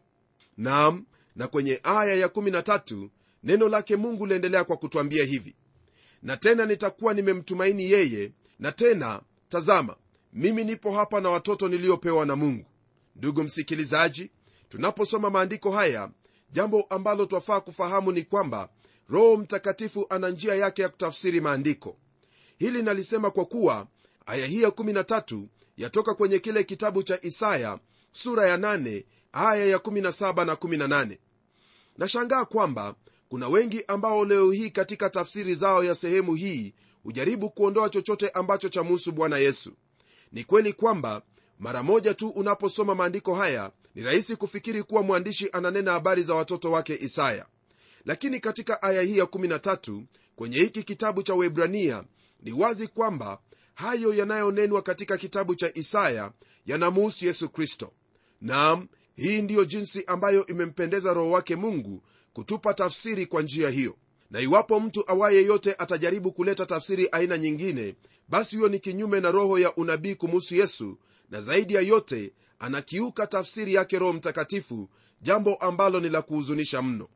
Nam 0.57 1.05
na 1.35 1.47
kwenye 1.47 1.79
aya 1.83 2.27
ya13 2.27 3.09
neno 3.43 3.69
lake 3.69 3.95
mungu 3.95 4.25
liendelea 4.25 4.63
kwa 4.63 4.77
kutwambia 4.77 5.25
hivi. 5.25 5.55
Na 6.23 6.37
tena 6.37 6.65
nitakuwa 6.65 7.13
nimemtumaini 7.13 7.91
yeye 7.91 8.31
na 8.59 8.71
tena 8.71 9.21
tazama 9.49 9.95
mimi 10.33 10.63
nipo 10.63 10.91
hapa 10.91 11.21
na 11.21 11.29
watoto 11.29 11.67
niliopewa 11.69 12.25
na 12.25 12.35
mungu. 12.35 12.65
Ndugu 13.15 13.43
msikilizaji 13.43 14.31
tunaposoma 14.69 15.29
maandiko 15.29 15.71
haya 15.71 16.09
jambo 16.51 16.81
ambalo 16.81 17.25
twafaa 17.25 17.59
kufahamu 17.61 18.11
ni 18.11 18.23
kwamba 18.23 18.69
roho 19.09 19.37
mtakatifu 19.37 20.05
ana 20.09 20.29
njia 20.29 20.55
yake 20.55 20.81
ya 20.81 20.89
kutafsiri 20.89 21.41
maandiko. 21.41 21.97
Hili 22.57 22.83
nalisema 22.83 23.31
kwa 23.31 23.45
kuwa 23.45 23.87
aya 24.25 24.45
hii 24.47 24.63
ya13 24.63 25.43
yatoka 25.77 26.13
kwenye 26.13 26.39
kile 26.39 26.63
kitabu 26.63 27.03
cha 27.03 27.19
isaya 27.21 27.79
sura 28.15 28.47
ya 28.47 28.57
nane, 28.57 29.05
aya 29.31 29.65
ya 29.65 29.77
17 29.77 30.45
na 30.45 30.53
18 30.53 31.17
nashangaa 31.97 32.45
kwamba 32.45 32.95
kuna 33.29 33.47
wengi 33.47 33.83
ambao 33.87 34.25
leo 34.25 34.51
hii 34.51 34.69
katika 34.69 35.09
tafsiri 35.09 35.55
zao 35.55 35.83
ya 35.83 35.95
sehemu 35.95 36.35
hii 36.35 36.73
hujaribu 37.03 37.49
kuondoa 37.49 37.89
chochote 37.89 38.29
ambacho 38.29 38.69
chamuhusu 38.69 39.11
bwana 39.11 39.37
yesu. 39.37 39.71
Ni 40.31 40.43
kweli 40.43 40.73
kwamba 40.73 41.21
mara 41.59 41.83
moja 41.83 42.13
tu 42.13 42.29
unaposoma 42.29 42.95
maandiko 42.95 43.35
haya 43.35 43.71
ni 43.95 44.03
rahisi 44.03 44.35
kufikiri 44.35 44.83
kuwa 44.83 45.03
mwandishi 45.03 45.49
ananena 45.53 45.91
habari 45.91 46.23
za 46.23 46.35
watoto 46.35 46.71
wake 46.71 46.95
isaya. 47.01 47.45
Lakini 48.05 48.39
katika 48.39 48.81
aya 48.83 49.01
hii 49.01 49.17
ya 49.17 49.25
13 49.25 50.01
kwenye 50.35 50.57
hiki 50.57 50.83
kitabu 50.83 51.23
cha 51.23 51.33
webrania 51.35 52.03
ni 52.41 52.51
wazi 52.51 52.87
kwamba 52.87 53.39
hayo 53.73 54.13
yanayonenwa 54.13 54.81
katika 54.81 55.17
kitabu 55.17 55.55
cha 55.55 55.71
isaya 55.73 56.31
yanamuhusu 56.65 57.25
yesu 57.25 57.49
kristo 57.49 57.91
naam 58.45 58.87
hii 59.15 59.41
ndiyo 59.41 59.65
jinsi 59.65 60.03
ambayo 60.07 60.45
imempendeza 60.45 61.13
roho 61.13 61.31
wake 61.31 61.55
mungu 61.55 62.03
kutupa 62.33 62.73
tafsiri 62.73 63.25
kwa 63.25 63.41
njia 63.41 63.69
hiyo. 63.69 63.95
Na 64.31 64.39
iwapo 64.41 64.79
mtu 64.79 65.03
awaye 65.11 65.43
yote 65.45 65.73
atajaribu 65.77 66.31
kuleta 66.31 66.65
tafsiri 66.65 67.09
aina 67.11 67.37
nyingine 67.37 67.95
basi 68.29 68.55
huyo 68.55 68.69
ni 68.69 68.79
kinyume 68.79 69.19
na 69.19 69.31
roho 69.31 69.59
ya 69.59 69.75
unabii 69.75 70.15
kumuhusu 70.15 70.55
yesu 70.55 70.97
na 71.29 71.41
zaidi 71.41 71.73
ya 71.73 71.81
yote 71.81 72.33
anakiuka 72.59 73.27
tafsiri 73.27 73.73
yake 73.73 73.99
roho 73.99 74.13
mtakatifu 74.13 74.89
jambo 75.21 75.55
ambalo 75.55 75.99
ni 75.99 76.09
la 76.09 76.21
kuhuzunisha 76.21 76.81
mno. 76.81 77.07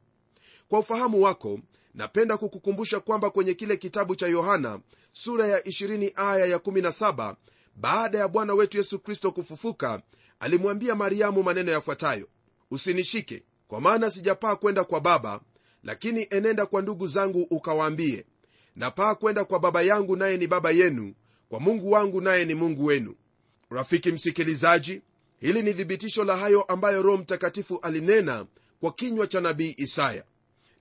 Kwa 0.69 0.79
ufahamu 0.79 1.21
wako 1.21 1.59
napenda 1.93 2.37
kukukumbusha 2.37 2.99
kwamba 2.99 3.29
kwenye 3.29 3.53
kile 3.53 3.77
kitabu 3.77 4.15
cha 4.15 4.27
yohana 4.27 4.79
sura 5.13 5.47
ya 5.47 5.59
20 5.59 6.11
aya 6.15 6.45
ya 6.45 6.57
17 6.57 7.35
baada 7.75 8.17
ya 8.17 8.27
bwana 8.27 8.53
wetu 8.53 8.77
yesu 8.77 8.99
kristo 8.99 9.31
kufufuka 9.31 10.01
alimwambia 10.39 10.95
mariamu 10.95 11.43
maneno 11.43 11.71
yafuatayo 11.71 12.27
usinishike 12.71 13.43
kwa 13.67 13.81
maana 13.81 14.09
sijapaa 14.09 14.55
kwenda 14.55 14.83
kwa 14.83 14.99
baba 15.01 15.41
lakini 15.83 16.27
enenda 16.29 16.65
kwa 16.65 16.81
ndugu 16.81 17.07
zangu 17.07 17.41
ukawaambie 17.49 18.25
napaa 18.75 19.15
kwenda 19.15 19.45
kwa 19.45 19.59
baba 19.59 19.81
yangu 19.81 20.15
naye 20.15 20.37
ni 20.37 20.47
baba 20.47 20.71
yenu 20.71 21.13
kwa 21.49 21.59
mungu 21.59 21.91
wangu 21.91 22.21
naye 22.21 22.45
ni 22.45 22.55
mungu 22.55 22.85
wenu. 22.85 23.15
Rafiki 23.69 24.11
msikilizaji 24.11 25.01
hili 25.39 25.61
ni 25.61 25.73
thibitisho 25.73 26.23
la 26.23 26.37
hayo 26.37 26.61
ambayo 26.61 27.01
roho 27.01 27.17
mtakatifu 27.17 27.79
alinena 27.81 28.45
kwa 28.79 28.91
kinywa 28.93 29.27
cha 29.27 29.41
nabii 29.41 29.73
isaya. 29.77 30.23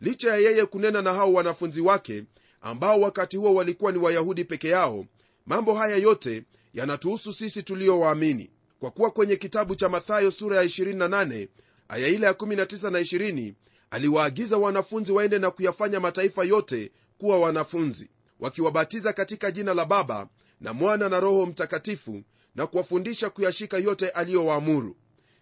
Licha 0.00 0.28
ya 0.30 0.36
yeye 0.36 0.66
kunena 0.66 1.02
na 1.02 1.12
hao 1.14 1.32
wanafunzi 1.32 1.80
wake 1.80 2.24
ambao 2.60 3.00
wakati 3.00 3.36
huo 3.36 3.54
walikuwa 3.54 3.92
ni 3.92 3.98
wayahudi 3.98 4.44
peke 4.44 4.68
yao 4.68 5.06
mambo 5.46 5.74
haya 5.74 5.96
yote 5.96 6.42
yanatuhusu 6.74 7.32
sisi 7.32 7.62
tuliowaamini 7.62 8.50
kwa 8.80 8.90
kuwa 8.90 9.10
kwenye 9.10 9.36
kitabu 9.36 9.74
cha 9.76 9.88
mathayo 9.88 10.30
sura 10.30 10.56
ya 10.56 10.64
28 10.64 11.48
aya 11.88 12.08
ile 12.08 12.26
ya 12.26 12.32
19 12.32 12.90
na 12.90 13.00
20 13.00 13.54
aliwaagiza 13.90 14.58
wanafunzi 14.58 15.12
waende 15.12 15.38
na 15.38 15.50
kuyafanya 15.50 16.00
mataifa 16.00 16.44
yote 16.44 16.92
kuwa 17.18 17.38
wanafunzi 17.38 18.10
wakiwabatiza 18.40 19.12
katika 19.12 19.50
jina 19.50 19.74
la 19.74 19.84
baba 19.84 20.28
na 20.60 20.72
mwana 20.72 21.08
na 21.08 21.20
roho 21.20 21.46
mtakatifu 21.46 22.22
na 22.54 22.66
kuwafundisha 22.66 23.30
kuyashika 23.30 23.78
yote 23.78 24.08
aliyowaamuru. 24.08 24.96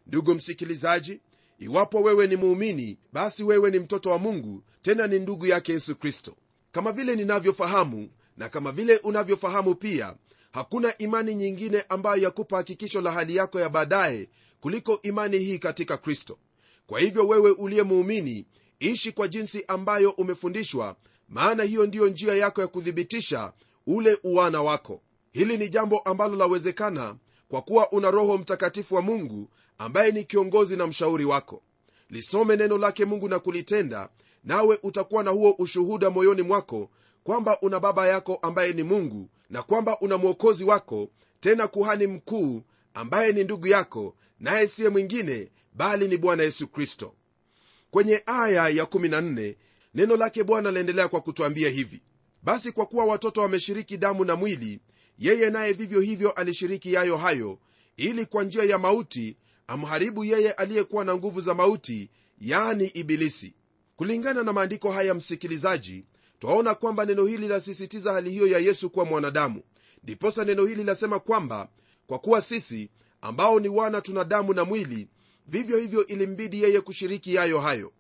Ndugu 0.07 0.35
msikilizaji 0.35 1.21
iwapo 1.59 2.03
wewe 2.03 2.27
ni 2.27 2.37
muumini 2.37 2.99
basi 3.13 3.45
wewe 3.45 3.71
ni 3.71 3.79
mtoto 3.79 4.11
wa 4.11 4.19
mungu 4.19 4.63
tena 4.83 5.07
ni 5.07 5.19
ndugu 5.19 5.47
yake 5.47 5.73
yesu 5.73 5.97
kristo. 5.97 6.37
Kama 6.73 6.93
vile 6.93 7.17
ninavyofahamu 7.17 8.11
na 8.37 8.49
kama 8.49 8.73
vile 8.73 8.97
unavyofahamu 8.97 9.75
pia 9.75 10.15
hakuna 10.57 10.99
imani 10.99 11.35
nyingine 11.35 11.85
ambayo 11.89 12.23
yakupa 12.23 12.57
hakikisho 12.57 13.01
la 13.01 13.13
hali 13.13 13.37
yako 13.37 13.61
ya 13.61 13.69
baadaye 13.69 14.29
kuliko 14.61 14.99
imani 15.03 15.39
hii 15.39 15.59
katika 15.59 15.97
kristo. 15.97 16.39
Kwa 16.87 17.01
hivyo 17.01 17.27
wewe 17.29 17.51
uliye 17.51 17.83
muumini 17.83 18.47
ishi 18.79 19.13
kwa 19.13 19.29
jinsi 19.29 19.65
ambayo 19.69 20.11
umefundishwa 20.11 20.97
maana 21.29 21.63
hiyo 21.65 21.87
ndiyo 21.87 22.09
njia 22.09 22.35
yako 22.35 22.61
ya 22.61 22.67
kuthibitisha 22.67 23.53
ule 23.87 24.19
uwana 24.25 24.63
wako. 24.63 25.03
Hili 25.33 25.57
ni 25.59 25.69
jambo 25.69 25.99
ambalo 25.99 26.37
lawezekana 26.37 27.17
kwa 27.49 27.63
kuwa 27.63 27.93
una 27.93 28.11
roho 28.11 28.39
mtakatifu 28.39 28.95
wa 28.95 29.03
mungu 29.03 29.51
ambaye 29.79 30.13
ni 30.13 30.25
kiongozi 30.25 30.77
na 30.77 30.87
mshauri 30.87 31.25
wako. 31.25 31.63
Lisome 32.11 32.57
neno 32.57 32.79
lake 32.79 33.05
mungu 33.05 33.29
na 33.29 33.39
kulitenda 33.39 34.09
nawe 34.45 34.79
utakuwa 34.83 35.23
na 35.23 35.31
huo 35.31 35.55
ushuhuda 35.59 36.11
moyoni 36.11 36.43
mwako 36.43 36.91
kwamba 37.25 37.61
una 37.61 37.81
baba 37.81 38.09
yako 38.09 38.39
ambaye 38.43 38.73
ni 38.73 38.83
mungu 38.83 39.29
na 39.51 39.63
kwamba 39.63 39.99
una 40.01 40.17
mwokozi 40.19 40.65
wako 40.65 41.09
tena 41.41 41.69
kuhani 41.69 42.07
mkuu 42.07 42.63
ambaye 42.95 43.33
ni 43.33 43.45
ndugu 43.45 43.67
yako 43.67 44.15
naye 44.41 44.67
siye 44.67 44.89
mwingine 44.89 45.51
bali 45.75 46.09
ni 46.09 46.17
bwana 46.17 46.43
yesu 46.43 46.69
kristo. 46.69 47.15
Kwenye 47.91 48.23
aya 48.27 48.69
ya 48.69 48.85
14 48.85 49.55
neno 49.95 50.17
lake 50.17 50.45
bwana 50.45 50.71
laendelea 50.71 51.09
kwa 51.09 51.21
kutwambia 51.21 51.71
hivi. 51.71 52.03
Basi 52.43 52.73
kwa 52.73 52.87
kuwa 52.87 53.05
watoto 53.05 53.41
wameshiriki 53.41 53.97
damu 53.97 54.25
na 54.25 54.37
mwili 54.37 54.81
yeye 55.19 55.51
naye 55.51 55.73
vivyo 55.73 56.01
hivyo 56.01 56.31
alishiriki 56.31 56.93
yayo 56.93 57.17
hayo 57.17 57.59
ili 57.97 58.27
kwa 58.27 58.45
njia 58.45 58.65
ya 58.65 58.79
mauti 58.79 59.37
amharibu 59.67 60.25
yeye 60.25 60.53
aliyekuwa 60.53 61.05
na 61.05 61.15
nguvu 61.17 61.41
za 61.41 61.55
mauti 61.55 62.11
yani 62.41 62.87
ibilisi. 62.87 63.55
Kulingana 63.97 64.43
na 64.43 64.53
maandiko 64.53 64.93
haya 64.93 65.15
msikilizaji 65.15 66.05
twaona 66.39 66.75
kwamba 66.75 67.05
neno 67.05 67.27
hili 67.27 67.49
lasisitiza 67.49 68.13
hali 68.13 68.31
hiyo 68.31 68.47
ya 68.47 68.59
yesu 68.59 68.91
kuwa 68.91 69.05
mwanadamu. 69.05 69.63
Ndiposa 70.03 70.45
neno 70.45 70.65
hili 70.67 70.85
lasema 70.85 71.19
kwamba 71.21 71.69
kwa 72.07 72.19
kuwa 72.19 72.41
sisi 72.41 72.91
ambao 73.21 73.61
ni 73.61 73.69
wana 73.69 74.01
tuna 74.01 74.25
damu 74.25 74.55
na 74.55 74.65
mwili 74.65 75.09
vivyo 75.47 75.79
hivyo 75.79 76.07
ilimbidi 76.07 76.63
yeye 76.63 76.81
kushiriki 76.81 77.35
yayo 77.35 77.61
hayo. 77.61 77.93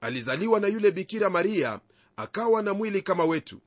Alizaliwa 0.00 0.60
na 0.60 0.68
yule 0.68 0.90
bikira 0.90 1.30
maria 1.30 1.80
akawa 2.16 2.62
na 2.62 2.74
mwili 2.74 3.02
kama 3.02 3.24
wetu. 3.24 3.60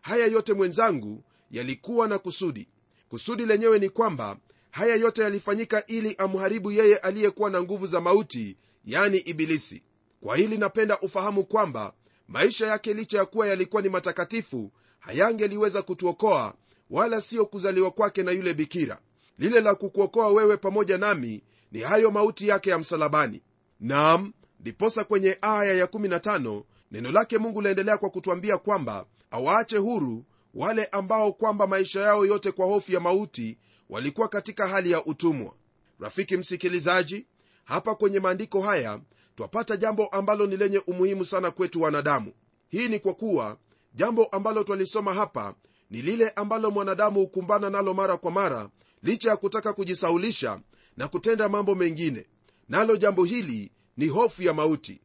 Haya 0.00 0.26
yote 0.26 0.52
mwenzangu 0.52 1.24
yalikuwa 1.50 2.08
na 2.08 2.18
kusudi. 2.18 2.68
Kusudi 3.08 3.46
lenyewe 3.46 3.78
ni 3.78 3.88
kwamba 3.88 4.36
haya 4.70 4.94
yote 4.96 5.22
yalifanyika 5.22 5.86
ili 5.86 6.14
amharibu 6.18 6.72
yeye 6.72 6.96
aliyekuwa 6.96 7.50
na 7.50 7.62
nguvu 7.62 7.86
za 7.86 8.00
mauti 8.00 8.56
yani 8.84 9.18
ibilisi. 9.18 9.82
Kwa 10.20 10.36
hili 10.36 10.58
napenda 10.58 11.00
ufahamu 11.00 11.44
kwamba 11.44 11.92
maisha 12.28 12.66
yake 12.66 12.94
licha 12.94 13.18
ya 13.18 13.24
kuwa 13.24 13.46
yalikuwa 13.48 13.82
ni 13.82 13.88
matakatifu 13.88 14.72
hayangeliweza 14.98 15.82
kutuokoa 15.82 16.54
wala 16.90 17.20
siyo 17.20 17.46
kuzaliwa 17.46 17.90
kwake 17.90 18.22
na 18.22 18.32
yule 18.32 18.54
bikira. 18.54 18.98
Lile 19.38 19.60
la 19.60 19.74
kukuokoa 19.74 20.28
wewe 20.28 20.56
pamoja 20.56 20.98
nami 20.98 21.42
ni 21.72 21.80
hayo 21.80 22.10
mauti 22.10 22.48
yake 22.48 22.70
ya 22.70 22.78
msalabani. 22.78 23.42
Nam 23.80 24.32
ndiposa 24.60 25.04
kwenye 25.04 25.38
aya 25.40 25.84
ya15 25.86 26.62
neno 26.92 27.12
lake 27.12 27.38
mungu 27.38 27.60
laendelea 27.60 27.98
kwa 27.98 28.10
kutwambia 28.10 28.58
kwamba 28.58 29.06
awaache 29.30 29.76
huru 29.76 30.24
wale 30.54 30.84
ambao 30.84 31.32
kwamba 31.32 31.66
maisha 31.66 32.00
yao 32.00 32.26
yote 32.26 32.52
kwa 32.52 32.66
hofu 32.66 32.92
ya 32.92 33.00
mauti 33.00 33.58
walikuwa 33.90 34.28
katika 34.28 34.66
hali 34.68 34.90
ya 34.90 35.04
utumwa. 35.04 35.54
Rafiki 36.00 36.36
msikilizaji 36.36 37.26
hapa 37.64 37.94
kwenye 37.94 38.20
maandiko 38.20 38.60
haya 38.60 39.00
twapata 39.34 39.76
jambo 39.76 40.06
ambalo 40.06 40.46
ni 40.46 40.56
lenye 40.56 40.78
umuhimu 40.78 41.24
sana 41.24 41.50
kwetu 41.50 41.82
wanadamu. 41.82 42.32
Hii 42.68 42.88
ni 42.88 42.98
kwa 42.98 43.14
kuwa 43.14 43.56
jambo 43.94 44.24
ambalo 44.24 44.64
twalisoma 44.64 45.14
hapa 45.14 45.54
ni 45.90 46.02
lile 46.02 46.28
ambalo 46.30 46.70
mwanadamu 46.70 47.20
hukumbana 47.20 47.70
nalo 47.70 47.94
mara 47.94 48.16
kwa 48.16 48.30
mara 48.30 48.68
licha 49.02 49.30
ya 49.30 49.36
kutaka 49.36 49.72
kujisaulisha 49.72 50.60
na 50.96 51.08
kutenda 51.08 51.48
mambo 51.48 51.74
mengine. 51.74 52.26
Nalo 52.68 52.96
jambo 52.96 53.24
hili 53.24 53.70
ni 53.96 54.06
hofu 54.08 54.42
ya 54.42 54.54
mauti. 54.54 55.00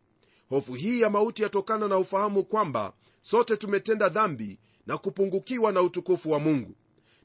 Hofu 0.50 0.74
hii 0.74 1.02
ya 1.02 1.10
mauti 1.10 1.44
yatokana 1.44 1.88
na 1.88 1.98
ufahamu 1.98 2.44
kwamba 2.44 2.94
sote 3.22 3.58
tumetenda 3.58 4.10
dhambi 4.10 4.60
na 4.88 4.98
kupungukiwa 4.98 5.72
na 5.72 5.82
utukufu 5.82 6.32
wa 6.32 6.40
mungu. 6.40 6.76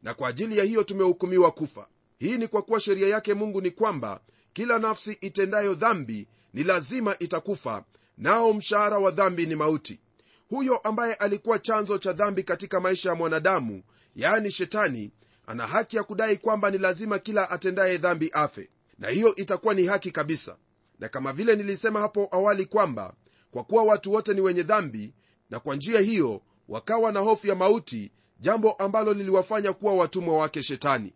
Na 0.03 0.15
kwa 0.15 0.29
ajili 0.29 0.59
ya 0.59 0.65
hiyo 0.65 0.83
tumehukumiwa 0.85 1.51
kufa. 1.51 1.89
Hii 2.19 2.39
ni 2.39 2.49
kwa 2.49 2.63
kuwa 2.63 2.81
sheria 2.81 3.09
yake 3.09 3.35
mungu 3.35 3.61
ni 3.61 3.71
kwamba 3.71 4.21
kila 4.53 4.79
nafsi 4.79 5.13
itendayo 5.21 5.75
dhambi 5.75 6.29
ni 6.55 6.65
lazima 6.65 7.19
itakufa 7.19 7.85
nao 8.19 8.53
mshahara 8.53 8.99
wa 8.99 9.11
dhambi 9.11 9.47
ni 9.47 9.57
mauti. 9.57 10.01
Huyo 10.49 10.77
ambaye 10.77 11.15
alikuwa 11.15 11.59
chanzo 11.59 11.99
cha 11.99 12.13
dhambi 12.13 12.43
katika 12.43 12.81
maisha 12.81 13.09
ya 13.09 13.15
mwanadamu 13.15 13.83
yaani 14.17 14.51
shetani 14.51 15.11
ana 15.47 15.67
haki 15.67 15.97
ya 15.97 16.03
kudai 16.03 16.37
kwamba 16.37 16.71
ni 16.71 16.79
lazima 16.79 17.19
kila 17.19 17.51
atendaye 17.51 17.99
dhambi 17.99 18.31
afe 18.33 18.71
na 18.99 19.09
hiyo 19.09 19.35
itakuwa 19.35 19.75
ni 19.75 19.87
haki 19.87 20.11
kabisa. 20.11 20.57
Na 20.99 21.09
kama 21.09 21.33
vile 21.33 21.57
nilisema 21.57 22.01
hapo 22.01 22.29
awali 22.31 22.67
kwamba 22.67 23.15
kwa 23.51 23.65
kuwa 23.65 23.83
watu 23.85 24.13
wote 24.13 24.35
ni 24.35 24.41
wenye 24.41 24.63
dhambi 24.63 25.15
na 25.51 25.61
kwa 25.61 25.77
njia 25.77 26.01
hiyo 26.01 26.43
wakawa 26.69 27.13
na 27.13 27.21
hofu 27.21 27.47
ya 27.47 27.55
mauti 27.55 28.13
jambo 28.41 28.73
ambalo 28.73 29.13
liliwafanya 29.15 29.73
kuwa 29.73 29.95
watumwa 29.95 30.39
wake 30.39 30.63
shetani. 30.63 31.13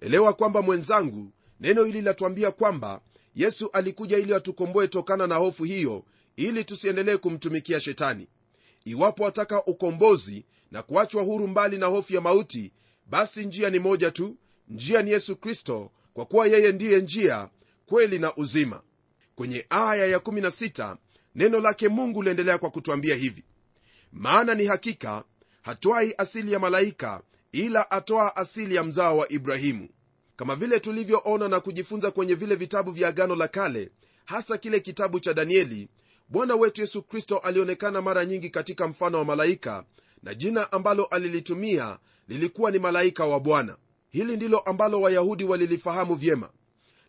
Elewa 0.00 0.32
kwamba 0.32 0.62
mwenzangu 0.62 1.32
neno 1.60 1.84
hili 1.84 2.02
latuambia 2.02 2.50
kwamba 2.50 3.00
yesu 3.34 3.70
alikuja 3.72 4.18
ili 4.18 4.34
atukomboe 4.34 4.88
tokana 4.88 5.26
na 5.26 5.34
hofu 5.36 5.64
hiyo 5.64 6.04
ili 6.36 6.64
tusiendelee 6.64 7.16
kumtumikia 7.16 7.80
shetani. 7.80 8.28
Iwapo 8.84 9.22
wataka 9.24 9.64
ukombozi 9.64 10.44
na 10.70 10.82
kuachwa 10.82 11.22
huru 11.22 11.48
mbali 11.48 11.78
na 11.78 11.86
hofu 11.86 12.14
ya 12.14 12.20
mauti 12.20 12.72
basi 13.06 13.44
njia 13.46 13.70
ni 13.70 13.78
moja 13.78 14.10
tu 14.10 14.36
njia 14.68 15.02
ni 15.02 15.10
yesu 15.10 15.36
kristo 15.36 15.90
kwa 16.14 16.26
kuwa 16.26 16.46
yeye 16.46 16.72
ndiye 16.72 17.00
njia 17.00 17.48
kweli 17.86 18.18
na 18.18 18.36
uzima. 18.36 18.82
Kwenye 19.34 19.66
aya 19.70 20.18
ya16 20.18 20.96
neno 21.34 21.60
lake 21.60 21.88
mungu 21.88 22.22
liendelea 22.22 22.58
kwa 22.58 22.70
kutwambia 22.70 23.14
hivi. 23.16 23.44
Maana 24.12 24.54
ni 24.54 24.64
hakika 24.66 25.24
hatwai 25.62 26.14
asili 26.18 26.52
ya 26.52 26.58
malaika 26.58 27.22
ila 27.52 27.90
atoa 27.90 28.36
asili 28.36 28.74
ya 28.74 28.84
mzao 28.84 29.18
wa 29.18 29.32
ibrahimu 29.32 29.88
kama 30.38 30.56
vile 30.56 30.80
tulivyoona 30.80 31.48
na 31.48 31.60
kujifunza 31.60 32.10
kwenye 32.10 32.34
vile 32.34 32.54
vitabu 32.54 32.90
vya 32.90 33.08
agano 33.08 33.36
la 33.36 33.48
kale 33.48 33.90
hasa 34.24 34.58
kile 34.58 34.80
kitabu 34.80 35.20
cha 35.20 35.34
danieli 35.34 35.88
bwana 36.28 36.54
wetu 36.56 36.80
yesu 36.80 37.02
kristo 37.02 37.38
alionekana 37.38 38.02
mara 38.02 38.24
nyingi 38.24 38.50
katika 38.50 38.88
mfano 38.88 39.18
wa 39.18 39.24
malaika 39.24 39.84
na 40.22 40.34
jina 40.34 40.72
ambalo 40.72 41.04
alilitumia 41.04 41.98
lilikuwa 42.28 42.70
ni 42.70 42.78
malaika 42.78 43.24
wa 43.24 43.40
bwana. 43.40 43.76
Hili 44.10 44.36
ndilo 44.36 44.58
ambalo 44.58 45.00
wayahudi 45.00 45.44
walilifahamu 45.44 46.14
vyema. 46.14 46.50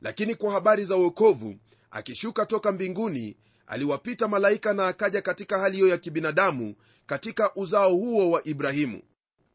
Lakini 0.01 0.36
kwa 0.36 0.51
habari 0.51 0.86
za 0.86 0.95
uokovu 0.98 1.55
akishuka 1.91 2.45
toka 2.45 2.71
mbinguni 2.71 3.38
aliwapita 3.67 4.27
malaika 4.27 4.74
na 4.74 4.88
akaja 4.88 5.21
katika 5.21 5.59
hali 5.59 5.75
hiyo 5.77 5.88
ya 5.89 5.98
kibinadamu 5.98 6.75
katika 7.05 7.55
uzao 7.55 7.93
huo 7.93 8.32
wa 8.32 8.47
ibrahimu. 8.47 9.01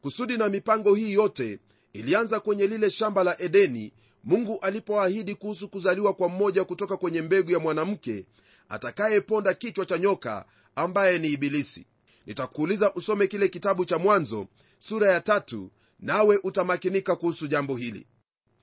Kusudi 0.01 0.37
na 0.37 0.49
mipango 0.49 0.95
hii 0.95 1.13
yote 1.13 1.59
ilianza 1.99 2.39
kwenye 2.39 2.67
lile 2.67 2.89
shamba 2.89 3.23
la 3.23 3.41
edeni 3.41 3.93
mungu 4.23 4.59
alipoahidi 4.61 5.35
kuhusu 5.35 5.69
kuzaliwa 5.69 6.13
kwa 6.13 6.29
mmoja 6.29 6.63
kutoka 6.63 6.97
kwenye 6.97 7.21
mbegu 7.21 7.51
ya 7.51 7.59
mwanamke 7.59 8.25
atakayeponda 8.69 9.53
kichwa 9.53 9.85
cha 9.85 9.97
nyoka 9.97 10.45
ambaye 10.75 11.19
ni 11.19 11.27
ibilisi. 11.27 11.85
Nitakuuliza 12.25 12.93
usome 12.93 13.27
kile 13.27 13.47
kitabu 13.47 13.85
cha 13.85 13.97
mwanzo 13.97 14.47
sura 14.79 15.11
ya 15.11 15.21
tatu 15.21 15.71
nawe 15.99 16.39
utamakinika 16.43 17.15
kuhusu 17.15 17.47
jambo 17.47 17.75
hili. 17.75 18.07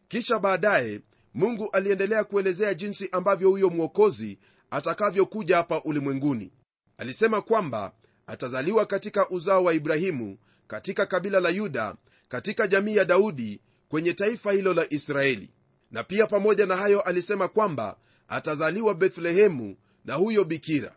Kisha 0.08 0.38
baadaye 0.38 1.00
mungu 1.34 1.70
aliendelea 1.72 2.24
kuelezea 2.24 2.74
jinsi 2.74 3.08
ambavyo 3.12 3.48
huyo 3.50 3.70
mwokozi 3.70 4.38
atakavyokuja 4.70 5.56
hapa 5.56 5.82
ulimwenguni. 5.82 6.52
Alisema 6.98 7.40
kwamba 7.42 7.92
atazaliwa 8.26 8.86
katika 8.86 9.28
uzao 9.30 9.64
wa 9.64 9.74
ibrahimu 9.74 10.38
katika 10.66 11.06
kabila 11.06 11.40
la 11.40 11.48
yuda 11.48 11.96
katika 12.32 12.66
jamii 12.66 12.96
ya 12.96 13.04
daudi 13.04 13.60
kwenye 13.88 14.12
taifa 14.12 14.52
hilo 14.52 14.74
la 14.74 14.86
israeli. 14.92 15.50
Na 15.90 16.04
pia 16.04 16.26
pamoja 16.26 16.66
na 16.66 16.76
hayo 16.76 17.00
alisema 17.00 17.48
kwamba 17.48 17.96
atazaliwa 18.28 18.94
bethlehemu 18.94 19.76
na 20.04 20.14
huyo 20.14 20.44
bikira. 20.44 20.92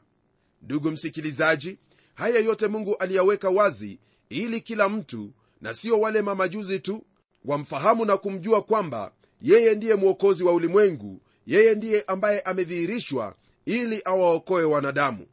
Ndugu 0.61 0.91
msikilizaji 0.91 1.77
haya 2.13 2.39
yote 2.39 2.67
mungu 2.67 2.95
aliyaweka 2.95 3.49
wazi 3.49 3.99
ili 4.29 4.61
kila 4.61 4.89
mtu 4.89 5.31
na 5.61 5.73
sio 5.73 5.99
wale 5.99 6.21
mamajuzi 6.21 6.79
tu 6.79 7.05
wamfahamu 7.45 8.05
na 8.05 8.17
kumjua 8.17 8.61
kwamba 8.61 9.11
yeye 9.41 9.75
ndiye 9.75 9.95
mwokozi 9.95 10.43
wa 10.43 10.53
ulimwengu 10.53 11.21
yeye 11.47 11.75
ndiye 11.75 12.03
ambaye 12.07 12.39
amedhihirishwa 12.41 13.35
ili 13.65 14.01
awaokoe 14.05 14.63
wanadamu. 14.63 15.27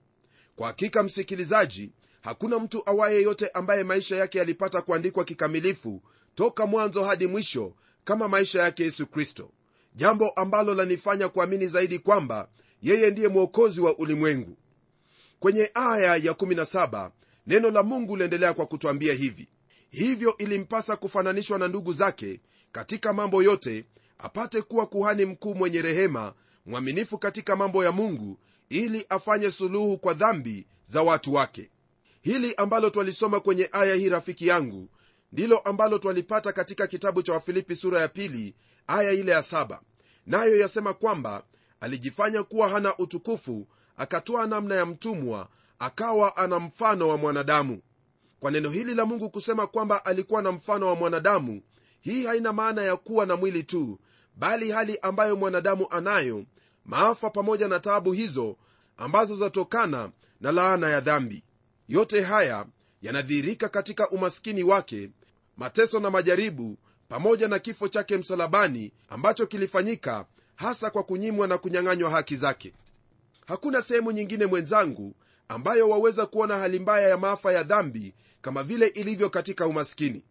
Kwa 0.57 0.67
hakika 0.67 1.03
msikilizaji 1.03 1.91
hakuna 2.23 2.59
mtu 2.59 2.83
awaye 2.87 3.23
yote 3.23 3.49
ambaye 3.49 3.85
maisha 3.85 4.17
yake 4.17 4.39
yalipata 4.39 4.83
kuandikwa 4.83 5.25
kikamilifu 5.25 6.03
toka 6.35 6.67
mwanzo 6.67 7.05
hadi 7.05 7.27
mwisho 7.27 7.75
kama 8.05 8.29
maisha 8.29 8.63
yake 8.63 8.83
yesu 8.85 9.07
kristo. 9.07 9.51
Jambo 9.95 10.29
ambalo 10.31 10.75
lanifanya 10.75 11.29
kuamini 11.29 11.67
zaidi 11.67 11.99
kwamba 11.99 12.49
yeye 12.83 13.11
ndiye 13.11 13.29
mwokozi 13.29 13.81
wa 13.81 13.99
ulimwengu. 13.99 14.57
Kwenye 15.39 15.71
aya 15.75 16.17
ya 16.17 16.33
17 16.33 17.11
neno 17.47 17.71
la 17.71 17.83
mungu 17.83 18.17
liendelea 18.17 18.55
kwa 18.55 18.67
kutwambia 18.67 19.15
hivi. 19.15 19.49
Hivyo 19.91 20.37
ilimpasa 20.39 20.97
kufananishwa 20.97 21.59
na 21.59 21.69
ndugu 21.69 21.93
zake 21.93 22.41
katika 22.73 23.13
mambo 23.13 23.43
yote 23.43 23.85
apate 24.19 24.63
kuwa 24.63 24.87
kuhani 24.87 25.25
mkuu 25.25 25.55
mwenye 25.55 25.83
rehema 25.83 26.35
mwaminifu 26.67 27.19
katika 27.19 27.57
mambo 27.57 27.85
ya 27.85 27.93
mungu 27.93 28.39
ili 28.69 29.07
afanye 29.09 29.51
suluhu 29.51 29.99
kwa 29.99 30.15
dhambi 30.15 30.67
za 30.87 31.03
watu 31.03 31.35
wake 31.35 31.71
hili 32.23 32.55
ambalo 32.55 32.91
twalisoma 32.91 33.41
kwenye 33.41 33.69
aya 33.73 33.95
hii 33.95 34.09
rafiki 34.09 34.47
yangu 34.47 34.89
ndilo 35.33 35.59
ambalo 35.59 35.99
twalipata 35.99 36.53
katika 36.53 36.87
kitabu 36.87 37.23
cha 37.23 37.33
wafilipi 37.33 37.77
sura 37.77 38.01
ya 38.01 38.09
pili 38.09 38.55
aya 38.87 39.13
ile 39.13 39.33
ya 39.33 39.43
saba. 39.43 39.81
Nayo 40.27 40.57
yasema 40.59 40.95
kwamba 40.95 41.45
alijifanya 41.81 42.43
kuwa 42.43 42.69
hana 42.69 42.97
utukufu 42.99 43.69
akatoa 43.97 44.47
namna 44.47 44.75
ya 44.75 44.87
mtumwa 44.87 45.49
akawa 45.79 46.37
ana 46.37 46.59
mfano 46.59 47.09
wa 47.09 47.17
mwanadamu. 47.17 47.83
Kwa 48.41 48.51
neno 48.51 48.71
hili 48.71 48.95
la 48.95 49.07
mungu 49.07 49.31
kusema 49.31 49.67
kwamba 49.67 50.05
alikuwa 50.05 50.43
na 50.43 50.53
mfano 50.53 50.87
wa 50.87 50.95
mwanadamu 50.95 51.63
hii 52.01 52.27
haina 52.27 52.53
maana 52.53 52.83
ya 52.83 52.97
kuwa 52.97 53.27
na 53.27 53.37
mwili 53.37 53.63
tu 53.63 53.99
bali 54.37 54.71
hali 54.71 54.99
ambayo 54.99 55.37
mwanadamu 55.37 55.87
anayo 55.91 56.45
maafa 56.85 57.31
pamoja 57.31 57.69
na 57.69 57.81
taabu 57.81 58.13
hizo 58.13 58.57
ambazo 58.97 59.37
zatokana 59.37 60.11
na 60.41 60.53
laana 60.53 60.91
ya 60.91 61.01
dhambi 61.01 61.45
yote 61.89 62.23
haya 62.23 62.67
yanadhihirika 63.03 63.69
katika 63.69 64.11
umaskini 64.11 64.63
wake 64.63 65.11
mateso 65.57 66.01
na 66.01 66.11
majaribu 66.11 66.79
pamoja 67.09 67.49
na 67.49 67.59
kifo 67.59 67.89
chake 67.89 68.17
msalabani 68.17 68.93
ambacho 69.09 69.47
kilifanyika 69.47 70.27
hasa 70.55 70.91
kwa 70.91 71.03
kunyimwa 71.03 71.47
na 71.47 71.59
kunyang'anywa 71.59 72.11
haki 72.11 72.37
zake. 72.37 72.73
Hakuna 73.47 73.83
sehemu 73.83 74.13
nyingine 74.13 74.47
mwenzangu 74.47 75.15
ambayo 75.49 75.89
waweza 75.89 76.27
kuona 76.27 76.59
hali 76.59 76.79
mbaya 76.79 77.09
ya 77.09 77.17
maafa 77.17 77.53
ya 77.53 77.63
dhambi 77.63 78.15
kama 78.43 78.63
vile 78.63 78.87
ilivyo 78.87 79.31
katika 79.31 79.67
umaskini. 79.67 80.23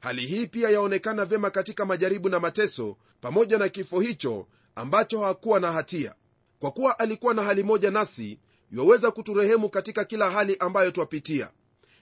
Hali 0.00 0.26
hii 0.26 0.46
pia 0.46 0.70
yaonekana 0.70 1.24
vyema 1.24 1.50
katika 1.50 1.84
majaribu 1.84 2.28
na 2.28 2.40
mateso 2.40 2.96
pamoja 3.20 3.58
na 3.58 3.68
kifo 3.68 4.00
hicho 4.00 4.46
ambacho 4.74 5.20
hakuwa 5.20 5.60
na 5.60 5.72
hatia. 5.72 6.14
Kwa 6.60 6.70
kuwa 6.70 6.98
alikuwa 6.98 7.34
na 7.34 7.42
hali 7.42 7.62
moja 7.62 7.90
nasi 7.90 8.38
yuwaweza 8.72 9.10
kuturehemu 9.10 9.68
katika 9.68 10.04
kila 10.04 10.30
hali 10.30 10.56
ambayo 10.56 10.90
twapitia. 10.90 11.50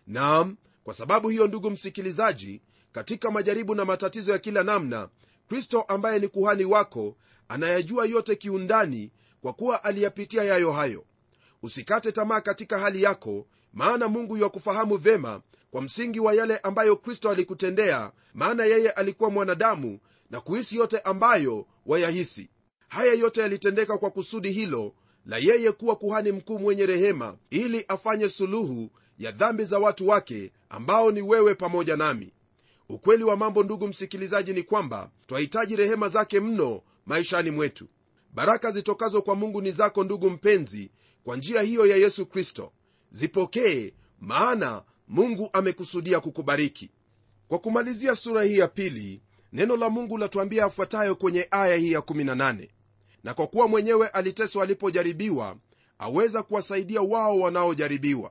Naam 0.07 0.57
kwa 0.85 0.95
sababu 0.95 1.29
hiyo 1.29 1.47
ndugu 1.47 1.71
msikilizaji 1.71 2.63
katika 2.93 3.31
majaribu 3.31 3.75
na 3.75 3.85
matatizo 3.85 4.33
ya 4.33 4.39
kila 4.39 4.63
namna 4.63 5.09
kristo 5.49 5.81
ambaye 5.83 6.19
ni 6.19 6.29
kuhani 6.29 6.65
wako 6.65 7.17
anayajua 7.49 8.07
yote 8.07 8.37
kiundani 8.37 9.11
kwa 9.41 9.53
kuwa 9.53 9.85
aliyapitia 9.85 10.45
yayo 10.45 10.73
hayo. 10.73 11.05
Usikate 11.63 12.13
tamaa 12.13 12.41
katika 12.41 12.79
hali 12.79 13.03
yako 13.03 13.47
maana 13.73 14.09
mungu 14.09 14.37
yakufahamu 14.37 14.97
vema 14.97 15.41
kwa 15.71 15.83
msingi 15.83 16.21
wa 16.21 16.35
yale 16.35 16.59
ambayo 16.59 16.97
kristo 16.97 17.31
alikutendea 17.31 18.13
maana 18.35 18.65
yeye 18.65 18.91
alikuwa 18.91 19.31
mwanadamu 19.31 19.99
na 20.31 20.41
kuhisi 20.41 20.77
yote 20.77 20.99
ambayo 21.01 21.67
wayahisi. 21.87 22.51
Haya 22.89 23.15
yote 23.15 23.41
yalitendeka 23.41 23.99
kwa 23.99 24.11
kusudi 24.11 24.51
hilo 24.53 24.95
la 25.27 25.39
yeye 25.39 25.73
kuwa 25.73 25.97
kuhani 25.97 26.33
mkuu 26.33 26.59
mwenye 26.59 26.87
rehema 26.87 27.37
ili 27.51 27.85
afanye 27.89 28.29
suluhu 28.29 28.91
ya 29.19 29.33
dhambi 29.33 29.65
za 29.65 29.79
watu 29.79 30.09
wake 30.09 30.53
ambao 30.69 31.11
ni 31.11 31.23
wewe 31.23 31.55
pamoja 31.55 31.97
nami. 31.97 32.33
Ukweli 32.89 33.25
wa 33.25 33.37
mambo 33.37 33.63
ndugu 33.63 33.89
msikilizaji 33.89 34.53
ni 34.53 34.63
kwamba 34.63 35.11
twahitaji 35.27 35.77
rehema 35.77 36.09
zake 36.09 36.41
mno 36.41 36.83
maishani 37.07 37.51
mwetu. 37.51 37.87
Baraka 38.35 38.71
zitokazo 38.73 39.23
kwa 39.23 39.35
mungu 39.35 39.63
ni 39.63 39.71
zako 39.73 40.05
ndugu 40.05 40.31
mpenzi 40.31 40.91
kwa 41.25 41.37
njia 41.37 41.63
hiyo 41.63 41.87
ya 41.87 41.97
yesu 41.97 42.27
kristo. 42.27 42.73
Zipokee 43.13 43.93
maana 44.21 44.83
mungu 45.09 45.51
amekusudia 45.53 46.21
kukubariki. 46.21 46.91
Kwa 47.49 47.59
kumalizia 47.59 48.15
sura 48.15 48.43
hii 48.43 48.59
ya 48.59 48.69
pili 48.69 49.21
neno 49.53 49.77
la 49.77 49.91
mungu 49.91 50.19
latuambia 50.19 50.65
afuatayo 50.65 51.15
kwenye 51.15 51.49
aya 51.51 51.77
hii 51.77 51.93
ya 51.93 52.01
18 52.01 52.69
na 53.27 53.35
kwa 53.35 53.47
kuwa 53.47 53.69
mwenyewe 53.69 54.09
aliteswa 54.09 54.63
alipojaribiwa 54.63 55.57
aweza 55.99 56.43
kuwasaidia 56.43 57.01
wao 57.03 57.41
wanaojaribiwa. 57.41 58.31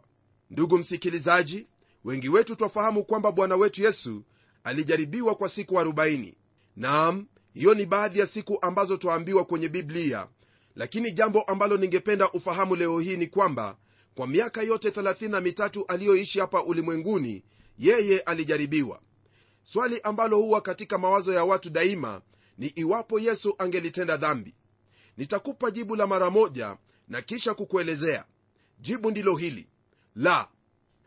Ndugu 0.49 0.77
msikilizaji 0.77 1.67
wengi 2.03 2.29
wetu 2.29 2.55
twafahamu 2.55 3.03
kwamba 3.03 3.31
bwana 3.31 3.55
wetu 3.55 3.83
yesu 3.83 4.23
alijaribiwa 4.63 5.35
kwa 5.35 5.49
siku 5.49 5.75
40 5.75 6.33
naam 6.75 7.25
hiyo 7.53 7.73
ni 7.73 7.85
baadhi 7.85 8.19
ya 8.19 8.27
siku 8.27 8.57
ambazo 8.61 8.97
twaambiwa 8.97 9.45
kwenye 9.45 9.69
biblia. 9.69 10.27
Lakini 10.75 11.11
jambo 11.11 11.41
ambalo 11.41 11.77
ningependa 11.77 12.31
ufahamu 12.31 12.75
leo 12.75 12.99
hii 12.99 13.17
ni 13.17 13.27
kwamba 13.27 13.77
kwa 14.15 14.27
miaka 14.27 14.61
yote 14.61 14.89
33 14.89 15.83
aliyoishi 15.87 16.39
hapa 16.39 16.63
ulimwenguni 16.63 17.43
yeye 17.79 18.19
alijaribiwa. 18.19 18.99
Swali 19.63 20.01
ambalo 20.01 20.37
huwa 20.37 20.61
katika 20.61 20.97
mawazo 20.97 21.33
ya 21.33 21.43
watu 21.43 21.69
daima 21.69 22.21
ni 22.57 22.67
iwapo 22.67 23.19
yesu 23.19 23.55
angelitenda 23.57 24.17
dhambi 24.17 24.55
nitakupa 25.17 25.71
jibu 25.71 25.95
la 25.95 26.07
mara 26.07 26.29
moja 26.29 26.77
na 27.07 27.21
kisha 27.21 27.53
kukuelezea. 27.53 28.25
Jibu 28.79 29.11
ndilo 29.11 29.35
hili. 29.35 29.67
La 30.15 30.47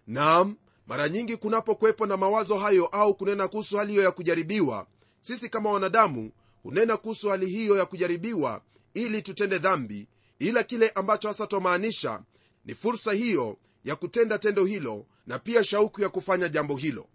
naam 0.06 0.56
mara 0.86 1.08
nyingi 1.08 1.36
kunapokuwepo 1.36 2.06
na 2.06 2.16
mawazo 2.16 2.58
hayo 2.58 2.86
au 2.86 3.14
kunena 3.14 3.48
kuhusu 3.48 3.76
hali 3.76 3.92
hiyo 3.92 4.02
ya 4.04 4.10
kujaribiwa 4.10 4.86
sisi 5.20 5.48
kama 5.48 5.70
wanadamu 5.70 6.30
hunena 6.62 6.96
kuhusu 6.96 7.28
hali 7.28 7.46
hiyo 7.46 7.76
ya 7.76 7.86
kujaribiwa 7.86 8.62
ili 8.94 9.22
tutende 9.22 9.58
dhambi 9.58 10.06
ila 10.38 10.62
kile 10.62 10.88
ambacho 10.90 11.28
hasa 11.28 11.46
twamaanisha 11.46 12.22
ni 12.64 12.74
fursa 12.74 13.12
hiyo 13.12 13.56
ya 13.84 13.96
kutenda 13.96 14.38
tendo 14.38 14.64
hilo 14.64 15.06
na 15.26 15.38
pia 15.38 15.64
shauku 15.64 16.00
ya 16.02 16.08
kufanya 16.08 16.48
jambo 16.48 16.76
hilo. 16.76 17.06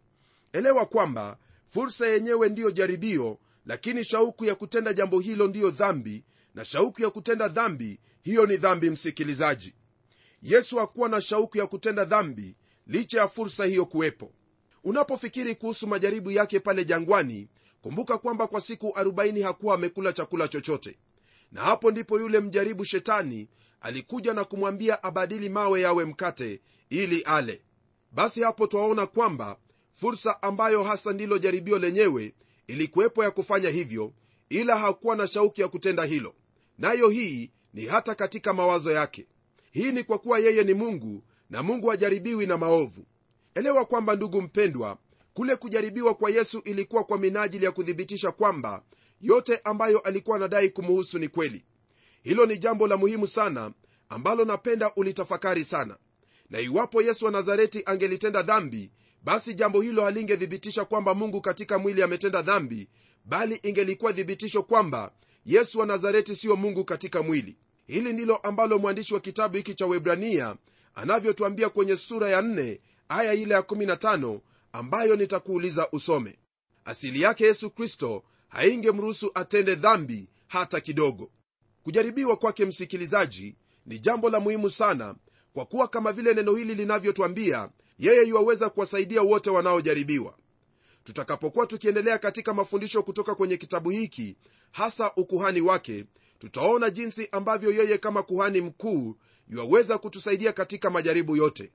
Elewa 0.53 0.86
kwamba 0.86 1.38
fursa 1.69 2.08
yenyewe 2.08 2.49
ndiyo 2.49 2.71
jaribio 2.71 3.38
lakini 3.65 4.03
shauku 4.03 4.45
ya 4.45 4.56
kutenda 4.56 4.93
jambo 4.93 5.19
hilo 5.19 5.47
ndiyo 5.47 5.69
dhambi 5.69 6.23
na 6.54 6.66
shauku 6.66 7.02
ya 7.02 7.10
kutenda 7.10 7.48
dhambi 7.48 8.00
hiyo 8.22 8.46
ni 8.46 8.58
dhambi 8.58 8.89
msikilizaji. 8.89 9.74
Yesu 10.42 10.78
hakuwa 10.78 11.10
na 11.10 11.22
shauku 11.22 11.58
ya 11.58 11.68
kutenda 11.68 12.06
dhambi 12.06 12.56
licha 12.88 13.20
ya 13.20 13.28
fursa 13.28 13.66
hiyo 13.66 13.86
kuwepo. 13.86 14.32
Unapofikiri 14.84 15.56
kuhusu 15.56 15.88
majaribu 15.88 16.32
yake 16.32 16.60
pale 16.60 16.86
jangwani 16.86 17.48
kumbuka 17.82 18.18
kwamba 18.18 18.48
kwa 18.48 18.62
siku 18.62 18.88
40 18.88 19.44
hakuwa 19.44 19.76
amekula 19.76 20.13
chakula 20.13 20.48
chochote. 20.48 20.98
Na 21.52 21.62
hapo 21.62 21.92
ndipo 21.92 22.20
yule 22.20 22.39
mjaribu 22.39 22.86
shetani 22.86 23.48
alikuja 23.82 24.34
na 24.34 24.44
kumwambia 24.44 25.04
abadili 25.04 25.50
mawe 25.50 25.82
yawe 25.82 26.06
mkate 26.06 26.62
ili 26.89 27.22
ale. 27.22 27.62
Basi 28.12 28.42
hapo 28.42 28.68
twaona 28.68 29.06
kwamba 29.08 29.58
fursa 29.92 30.44
ambayo 30.44 30.84
hasa 30.84 31.13
ndilo 31.13 31.38
jaribio 31.38 31.80
lenyewe 31.80 32.34
ilikuwepo 32.68 33.24
ya 33.24 33.32
kufanya 33.32 33.70
hivyo 33.70 34.13
ila 34.50 34.78
hakuwa 34.78 35.16
na 35.16 35.28
shauki 35.28 35.62
ya 35.62 35.68
kutenda 35.68 36.04
hilo 36.06 36.36
nayo 36.84 37.10
hii 37.10 37.52
ni 37.74 37.86
hata 37.86 38.15
katika 38.15 38.54
mawazo 38.54 38.91
yake. 38.91 39.28
Hii 39.72 39.91
ni 39.91 40.04
kwa 40.04 40.19
kuwa 40.19 40.39
yeye 40.39 40.63
ni 40.63 40.74
mungu 40.74 41.24
na 41.50 41.63
mungu 41.63 41.88
hajaribiwi 41.88 42.46
na 42.46 42.58
maovu. 42.58 43.06
Elewa 43.56 43.86
kwamba 43.86 44.15
ndugu 44.15 44.41
mpendwa 44.41 44.98
kule 45.34 45.56
kujaribiwa 45.56 46.13
kwa 46.13 46.30
yesu 46.32 46.60
ilikuwa 46.60 47.04
kwa 47.04 47.17
minajili 47.17 47.65
ya 47.65 47.72
kuthibitisha 47.72 48.32
kwamba 48.32 48.84
yote 49.22 49.62
ambayo 49.63 50.00
alikuwa 50.00 50.36
anadai 50.38 50.69
kumuhusu 50.69 51.19
ni 51.19 51.28
kweli. 51.28 51.65
Hilo 52.24 52.46
ni 52.46 52.58
jambo 52.58 52.88
la 52.88 52.98
muhimu 52.98 53.28
sana 53.28 53.72
ambalo 54.10 54.46
napenda 54.46 54.91
ulitafakari 54.96 55.63
sana. 55.63 55.98
Na 56.50 56.60
iwapo 56.60 57.02
yesu 57.02 57.26
wa 57.26 57.32
nazareti 57.32 57.84
angelitenda 57.86 58.41
dhambi 58.41 58.91
basi 59.24 59.54
jambo 59.54 59.82
hilo 59.82 60.04
halingethibitisha 60.04 60.86
kwamba 60.86 61.13
mungu 61.13 61.41
katika 61.41 61.80
mwili 61.80 62.04
ametenda 62.04 62.41
dhambi 62.41 62.89
bali 63.26 63.60
ingelikuwa 63.63 64.13
thibitisho 64.13 64.63
kwamba 64.63 65.12
yesu 65.45 65.79
wa 65.79 65.86
nazareti 65.86 66.36
siyo 66.36 66.56
mungu 66.56 66.86
katika 66.86 67.23
mwili. 67.23 67.58
Hili 67.88 68.13
ndilo 68.13 68.36
ambalo 68.36 68.79
mwandishi 68.79 69.13
wa 69.13 69.19
kitabu 69.19 69.58
hiki 69.58 69.73
cha 69.75 69.86
webrania 69.86 70.56
anavyotwambia 70.95 71.69
kwenye 71.69 71.95
sura 71.95 72.29
ya 72.29 72.41
4 72.41 72.79
aya 73.10 73.34
ile 73.34 73.53
ya 73.53 73.62
15 73.62 74.39
ambayo 74.73 75.15
nitakuuliza 75.15 75.88
usome. 75.91 76.38
Asili 76.86 77.21
yake 77.21 77.43
yesu 77.45 77.69
kristo 77.69 78.23
haingemruhusu 78.49 79.32
atende 79.34 79.75
dhambi 79.75 80.27
hata 80.47 80.82
kidogo. 80.82 81.29
Kujaribiwa 81.84 82.38
kwake 82.38 82.65
msikilizaji 82.65 83.56
ni 83.86 83.99
jambo 83.99 84.29
la 84.29 84.39
muhimu 84.39 84.69
sana 84.69 85.15
kwa 85.53 85.65
kuwa 85.65 85.88
kama 85.88 86.12
vile 86.12 86.34
neno 86.34 86.56
hili 86.56 86.75
linavyotwambia 86.75 87.69
yeye 87.99 88.23
yuwaweza 88.27 88.69
kuwasaidia 88.69 89.21
wote 89.21 89.49
wanaojaribiwa 89.49 90.38
tutakapokuwa 91.04 91.68
tukiendelea 91.68 92.18
katika 92.18 92.54
mafundisho 92.54 93.04
kutoka 93.04 93.36
kwenye 93.36 93.58
kitabu 93.58 93.89
hiki 93.89 94.36
hasa 94.72 95.12
ukuhani 95.16 95.62
wake 95.62 96.06
tutaona 96.39 96.89
jinsi 96.89 97.30
ambavyo 97.32 97.72
yeye 97.72 97.98
kama 97.98 98.24
kuhani 98.24 98.62
mkuu 98.62 99.16
yuwaweza 99.50 99.98
kutusaidia 99.98 100.54
katika 100.54 100.89
majaribu 100.89 101.36
yote. 101.36 101.72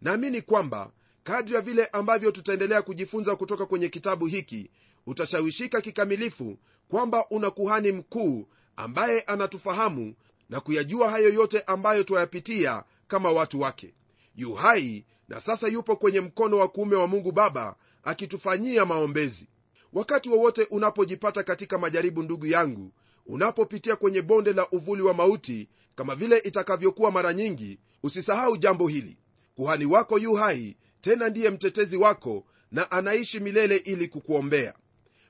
Naamini 0.00 0.42
kwamba 0.42 0.92
kadri 1.24 1.54
ya 1.54 1.60
vile 1.60 1.86
ambavyo 1.86 2.30
tutaendelea 2.30 2.82
kujifunza 2.82 3.36
kutoka 3.36 3.66
kwenye 3.66 3.88
kitabu 3.88 4.26
hiki 4.26 4.70
utashawishika 5.06 5.80
kikamilifu 5.80 6.58
kwamba 6.88 7.28
una 7.30 7.50
kuhani 7.50 7.92
mkuu 7.92 8.46
ambaye 8.76 9.20
anatufahamu 9.20 10.14
na 10.48 10.60
kuyajua 10.60 11.10
hayo 11.10 11.28
yote 11.34 11.60
ambayo 11.60 12.02
twayapitia 12.04 12.84
kama 13.08 13.32
watu 13.32 13.60
wake. 13.60 13.94
Yu 14.36 14.54
hai 14.54 15.04
na 15.28 15.40
sasa 15.40 15.68
yupo 15.68 15.96
kwenye 15.96 16.20
mkono 16.20 16.58
wa 16.58 16.68
kuume 16.68 16.96
wa 16.96 17.06
mungu 17.06 17.32
baba 17.32 17.76
akitufanyia 18.02 18.84
maombezi. 18.84 19.48
Wakati 19.92 20.28
wowote 20.28 20.62
unapojipata 20.70 21.42
katika 21.42 21.78
majaribu 21.78 22.22
ndugu 22.22 22.46
yangu 22.46 22.92
unapopitia 23.26 23.96
kwenye 23.96 24.22
bonde 24.22 24.52
la 24.52 24.70
uvuli 24.70 25.02
wa 25.02 25.14
mauti 25.14 25.68
kama 25.94 26.14
vile 26.14 26.38
itakavyokuwa 26.38 27.10
mara 27.10 27.32
nyingi 27.34 27.78
usisahau 28.02 28.56
jambo 28.56 28.88
hili. 28.88 29.16
Kuhani 29.54 29.84
wako 29.84 30.18
yu 30.18 30.34
hai 30.34 30.76
tena 31.00 31.28
ndiye 31.28 31.50
mtetezi 31.50 31.96
wako 31.96 32.44
na 32.72 32.90
anaishi 32.90 33.40
milele 33.40 33.76
ili 33.76 34.08
kukuombea. 34.08 34.74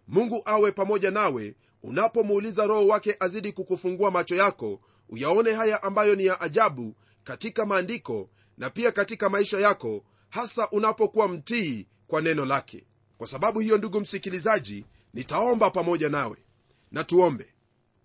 Mungu 0.09 0.43
awe 0.45 0.73
pamoja 0.73 1.11
nawe. 1.11 1.55
Unapomuuliza 1.83 2.67
roho 2.67 2.87
wake 2.87 3.17
azidi 3.21 3.53
kukufungua 3.53 4.11
macho 4.11 4.37
yako 4.37 4.81
uyaone 5.09 5.53
haya 5.53 5.83
ambayo 5.83 6.15
ni 6.15 6.27
ya 6.27 6.41
ajabu 6.41 6.95
katika 7.25 7.67
maandiko 7.67 8.31
na 8.59 8.71
pia 8.71 8.93
katika 8.93 9.29
maisha 9.29 9.61
yako 9.61 10.05
hasa 10.29 10.71
unapokuwa 10.71 11.29
mtii 11.29 11.87
kwa 12.11 12.21
neno 12.21 12.45
lake. 12.45 12.85
Kwa 13.19 13.27
sababu 13.27 13.61
hiyo 13.61 13.79
ndugu 13.79 14.01
msikilizaji 14.01 14.85
nitaomba 15.15 15.71
pamoja 15.71 16.09
nawe 16.09 16.37
na 16.93 17.05
tuombe. 17.05 17.47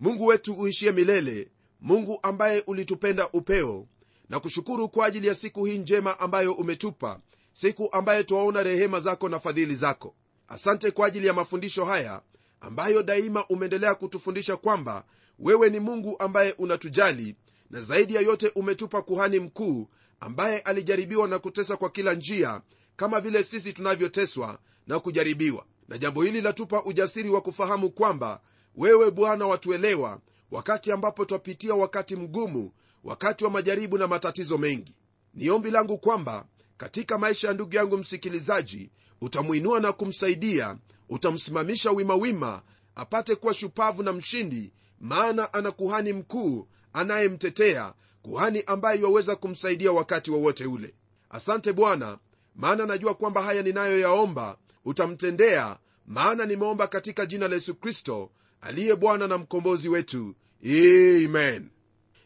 Mungu 0.00 0.26
wetu 0.26 0.54
uishie 0.54 0.92
milele 0.92 1.48
mungu 1.80 2.18
ambaye 2.22 2.62
ulitupenda 2.66 3.28
upeo 3.32 3.86
na 4.28 4.40
kushukuru 4.40 4.88
kwa 4.88 5.06
ajili 5.06 5.26
ya 5.26 5.34
siku 5.34 5.64
hii 5.64 5.78
njema 5.78 6.20
ambayo 6.20 6.52
umetupa 6.52 7.20
siku 7.52 7.88
ambayo 7.92 8.22
twaona 8.22 8.62
rehema 8.62 9.00
zako 9.00 9.28
na 9.28 9.40
fadhili 9.40 9.74
zako. 9.74 10.14
Asante 10.48 10.90
kwa 10.90 11.06
ajili 11.06 11.26
ya 11.26 11.32
mafundisho 11.32 11.84
haya 11.84 12.22
ambayo 12.60 13.02
daima 13.02 13.46
umeendelea 13.46 13.94
kutufundisha 13.94 14.56
kwamba 14.56 15.04
wewe 15.38 15.70
ni 15.70 15.80
mungu 15.80 16.16
ambaye 16.18 16.52
unatujali 16.52 17.36
na 17.70 17.80
zaidi 17.80 18.14
ya 18.14 18.20
yote 18.20 18.52
umetupa 18.54 19.02
kuhani 19.02 19.40
mkuu 19.40 19.88
ambaye 20.20 20.58
alijaribiwa 20.60 21.28
na 21.28 21.38
kutesa 21.38 21.76
kwa 21.76 21.90
kila 21.90 22.14
njia 22.14 22.60
kama 22.96 23.20
vile 23.20 23.44
sisi 23.44 23.72
tunavyoteswa 23.72 24.58
na 24.86 25.00
kujaribiwa. 25.00 25.64
Na 25.88 25.98
jambo 25.98 26.22
hili 26.22 26.40
latupa 26.40 26.84
ujasiri 26.84 27.28
wa 27.30 27.40
kufahamu 27.40 27.90
kwamba 27.90 28.40
wewe 28.76 29.10
bwana 29.10 29.46
watuelewa 29.46 30.20
wakati 30.50 30.92
ambapo 30.92 31.24
twapitia 31.24 31.74
wakati 31.74 32.16
mgumu 32.16 32.72
wakati 33.04 33.44
wa 33.44 33.50
majaribu 33.50 33.98
na 33.98 34.06
matatizo 34.06 34.58
mengi. 34.58 34.94
Ni 35.34 35.50
ombi 35.50 35.70
langu 35.70 35.98
kwamba 35.98 36.44
katika 36.76 37.18
maisha 37.18 37.48
ya 37.48 37.54
ndugu 37.54 37.76
yangu 37.76 37.96
msikilizaji 37.96 38.90
utamwinua 39.20 39.80
na 39.80 39.92
kumsaidia 39.92 40.76
utamsimamisha 41.08 41.90
wimawima 41.90 42.62
apate 42.94 43.34
kuwa 43.34 43.54
shupavu 43.54 44.02
na 44.02 44.12
mshindi 44.12 44.72
maana 45.00 45.52
ana 45.52 45.70
kuhani 45.70 46.12
mkuu 46.12 46.68
anayemtetea 46.92 47.94
kuhani 48.22 48.62
ambaye 48.66 48.98
iwaweza 49.00 49.36
kumsaidia 49.36 49.92
wakati 49.92 50.30
wowote 50.30 50.64
wa 50.66 50.72
ule. 50.72 50.94
Asante 51.30 51.72
bwana 51.72 52.18
maana 52.56 52.86
najua 52.86 53.14
kwamba 53.14 53.42
haya 53.42 53.62
ninayoyaomba 53.62 54.58
utamtendea 54.84 55.76
maana 56.06 56.46
nimeomba 56.46 56.86
katika 56.86 57.26
jina 57.26 57.48
la 57.48 57.54
yesu 57.54 57.74
kristo 57.74 58.30
aliye 58.60 58.96
bwana 58.96 59.26
na 59.26 59.38
mkombozi 59.38 59.88
wetu. 59.88 60.34
Amen. 60.64 61.68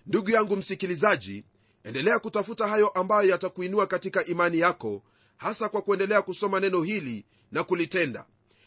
Ndugu 0.07 0.31
yangu 0.31 0.57
msikilizaji 0.57 1.45
endelea 1.85 2.19
kutafuta 2.19 2.67
hayo 2.69 2.89
ambayo 2.89 3.29
yatakuinua 3.31 3.87
katika 3.87 4.25
imani 4.27 4.59
yako 4.59 5.03
hasa 5.37 5.69
kwa 5.69 5.83
kuendelea 5.83 6.23
kusoma 6.23 6.61
neno 6.61 6.83
hili 6.83 7.25
na 7.53 7.65
kulitenda. 7.65 8.25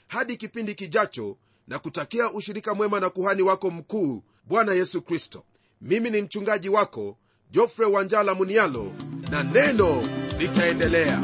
Hadi 0.07 0.37
kipindi 0.37 0.75
kijacho 0.75 1.37
na 1.67 1.79
kutakia 1.79 2.31
ushirika 2.31 2.73
mwema 2.73 2.99
na 2.99 3.09
kuhani 3.09 3.41
wako 3.41 3.69
mkuu 3.71 4.23
bwana 4.45 4.73
yesu 4.73 5.01
kristo. 5.01 5.43
Mimi 5.81 6.09
ni 6.09 6.21
mchungaji 6.21 6.69
wako 6.69 7.17
jofre 7.51 7.85
wanjala 7.85 8.33
munialo 8.33 8.91
na 9.31 9.43
neno 9.43 10.03
litaendelea 10.39 11.23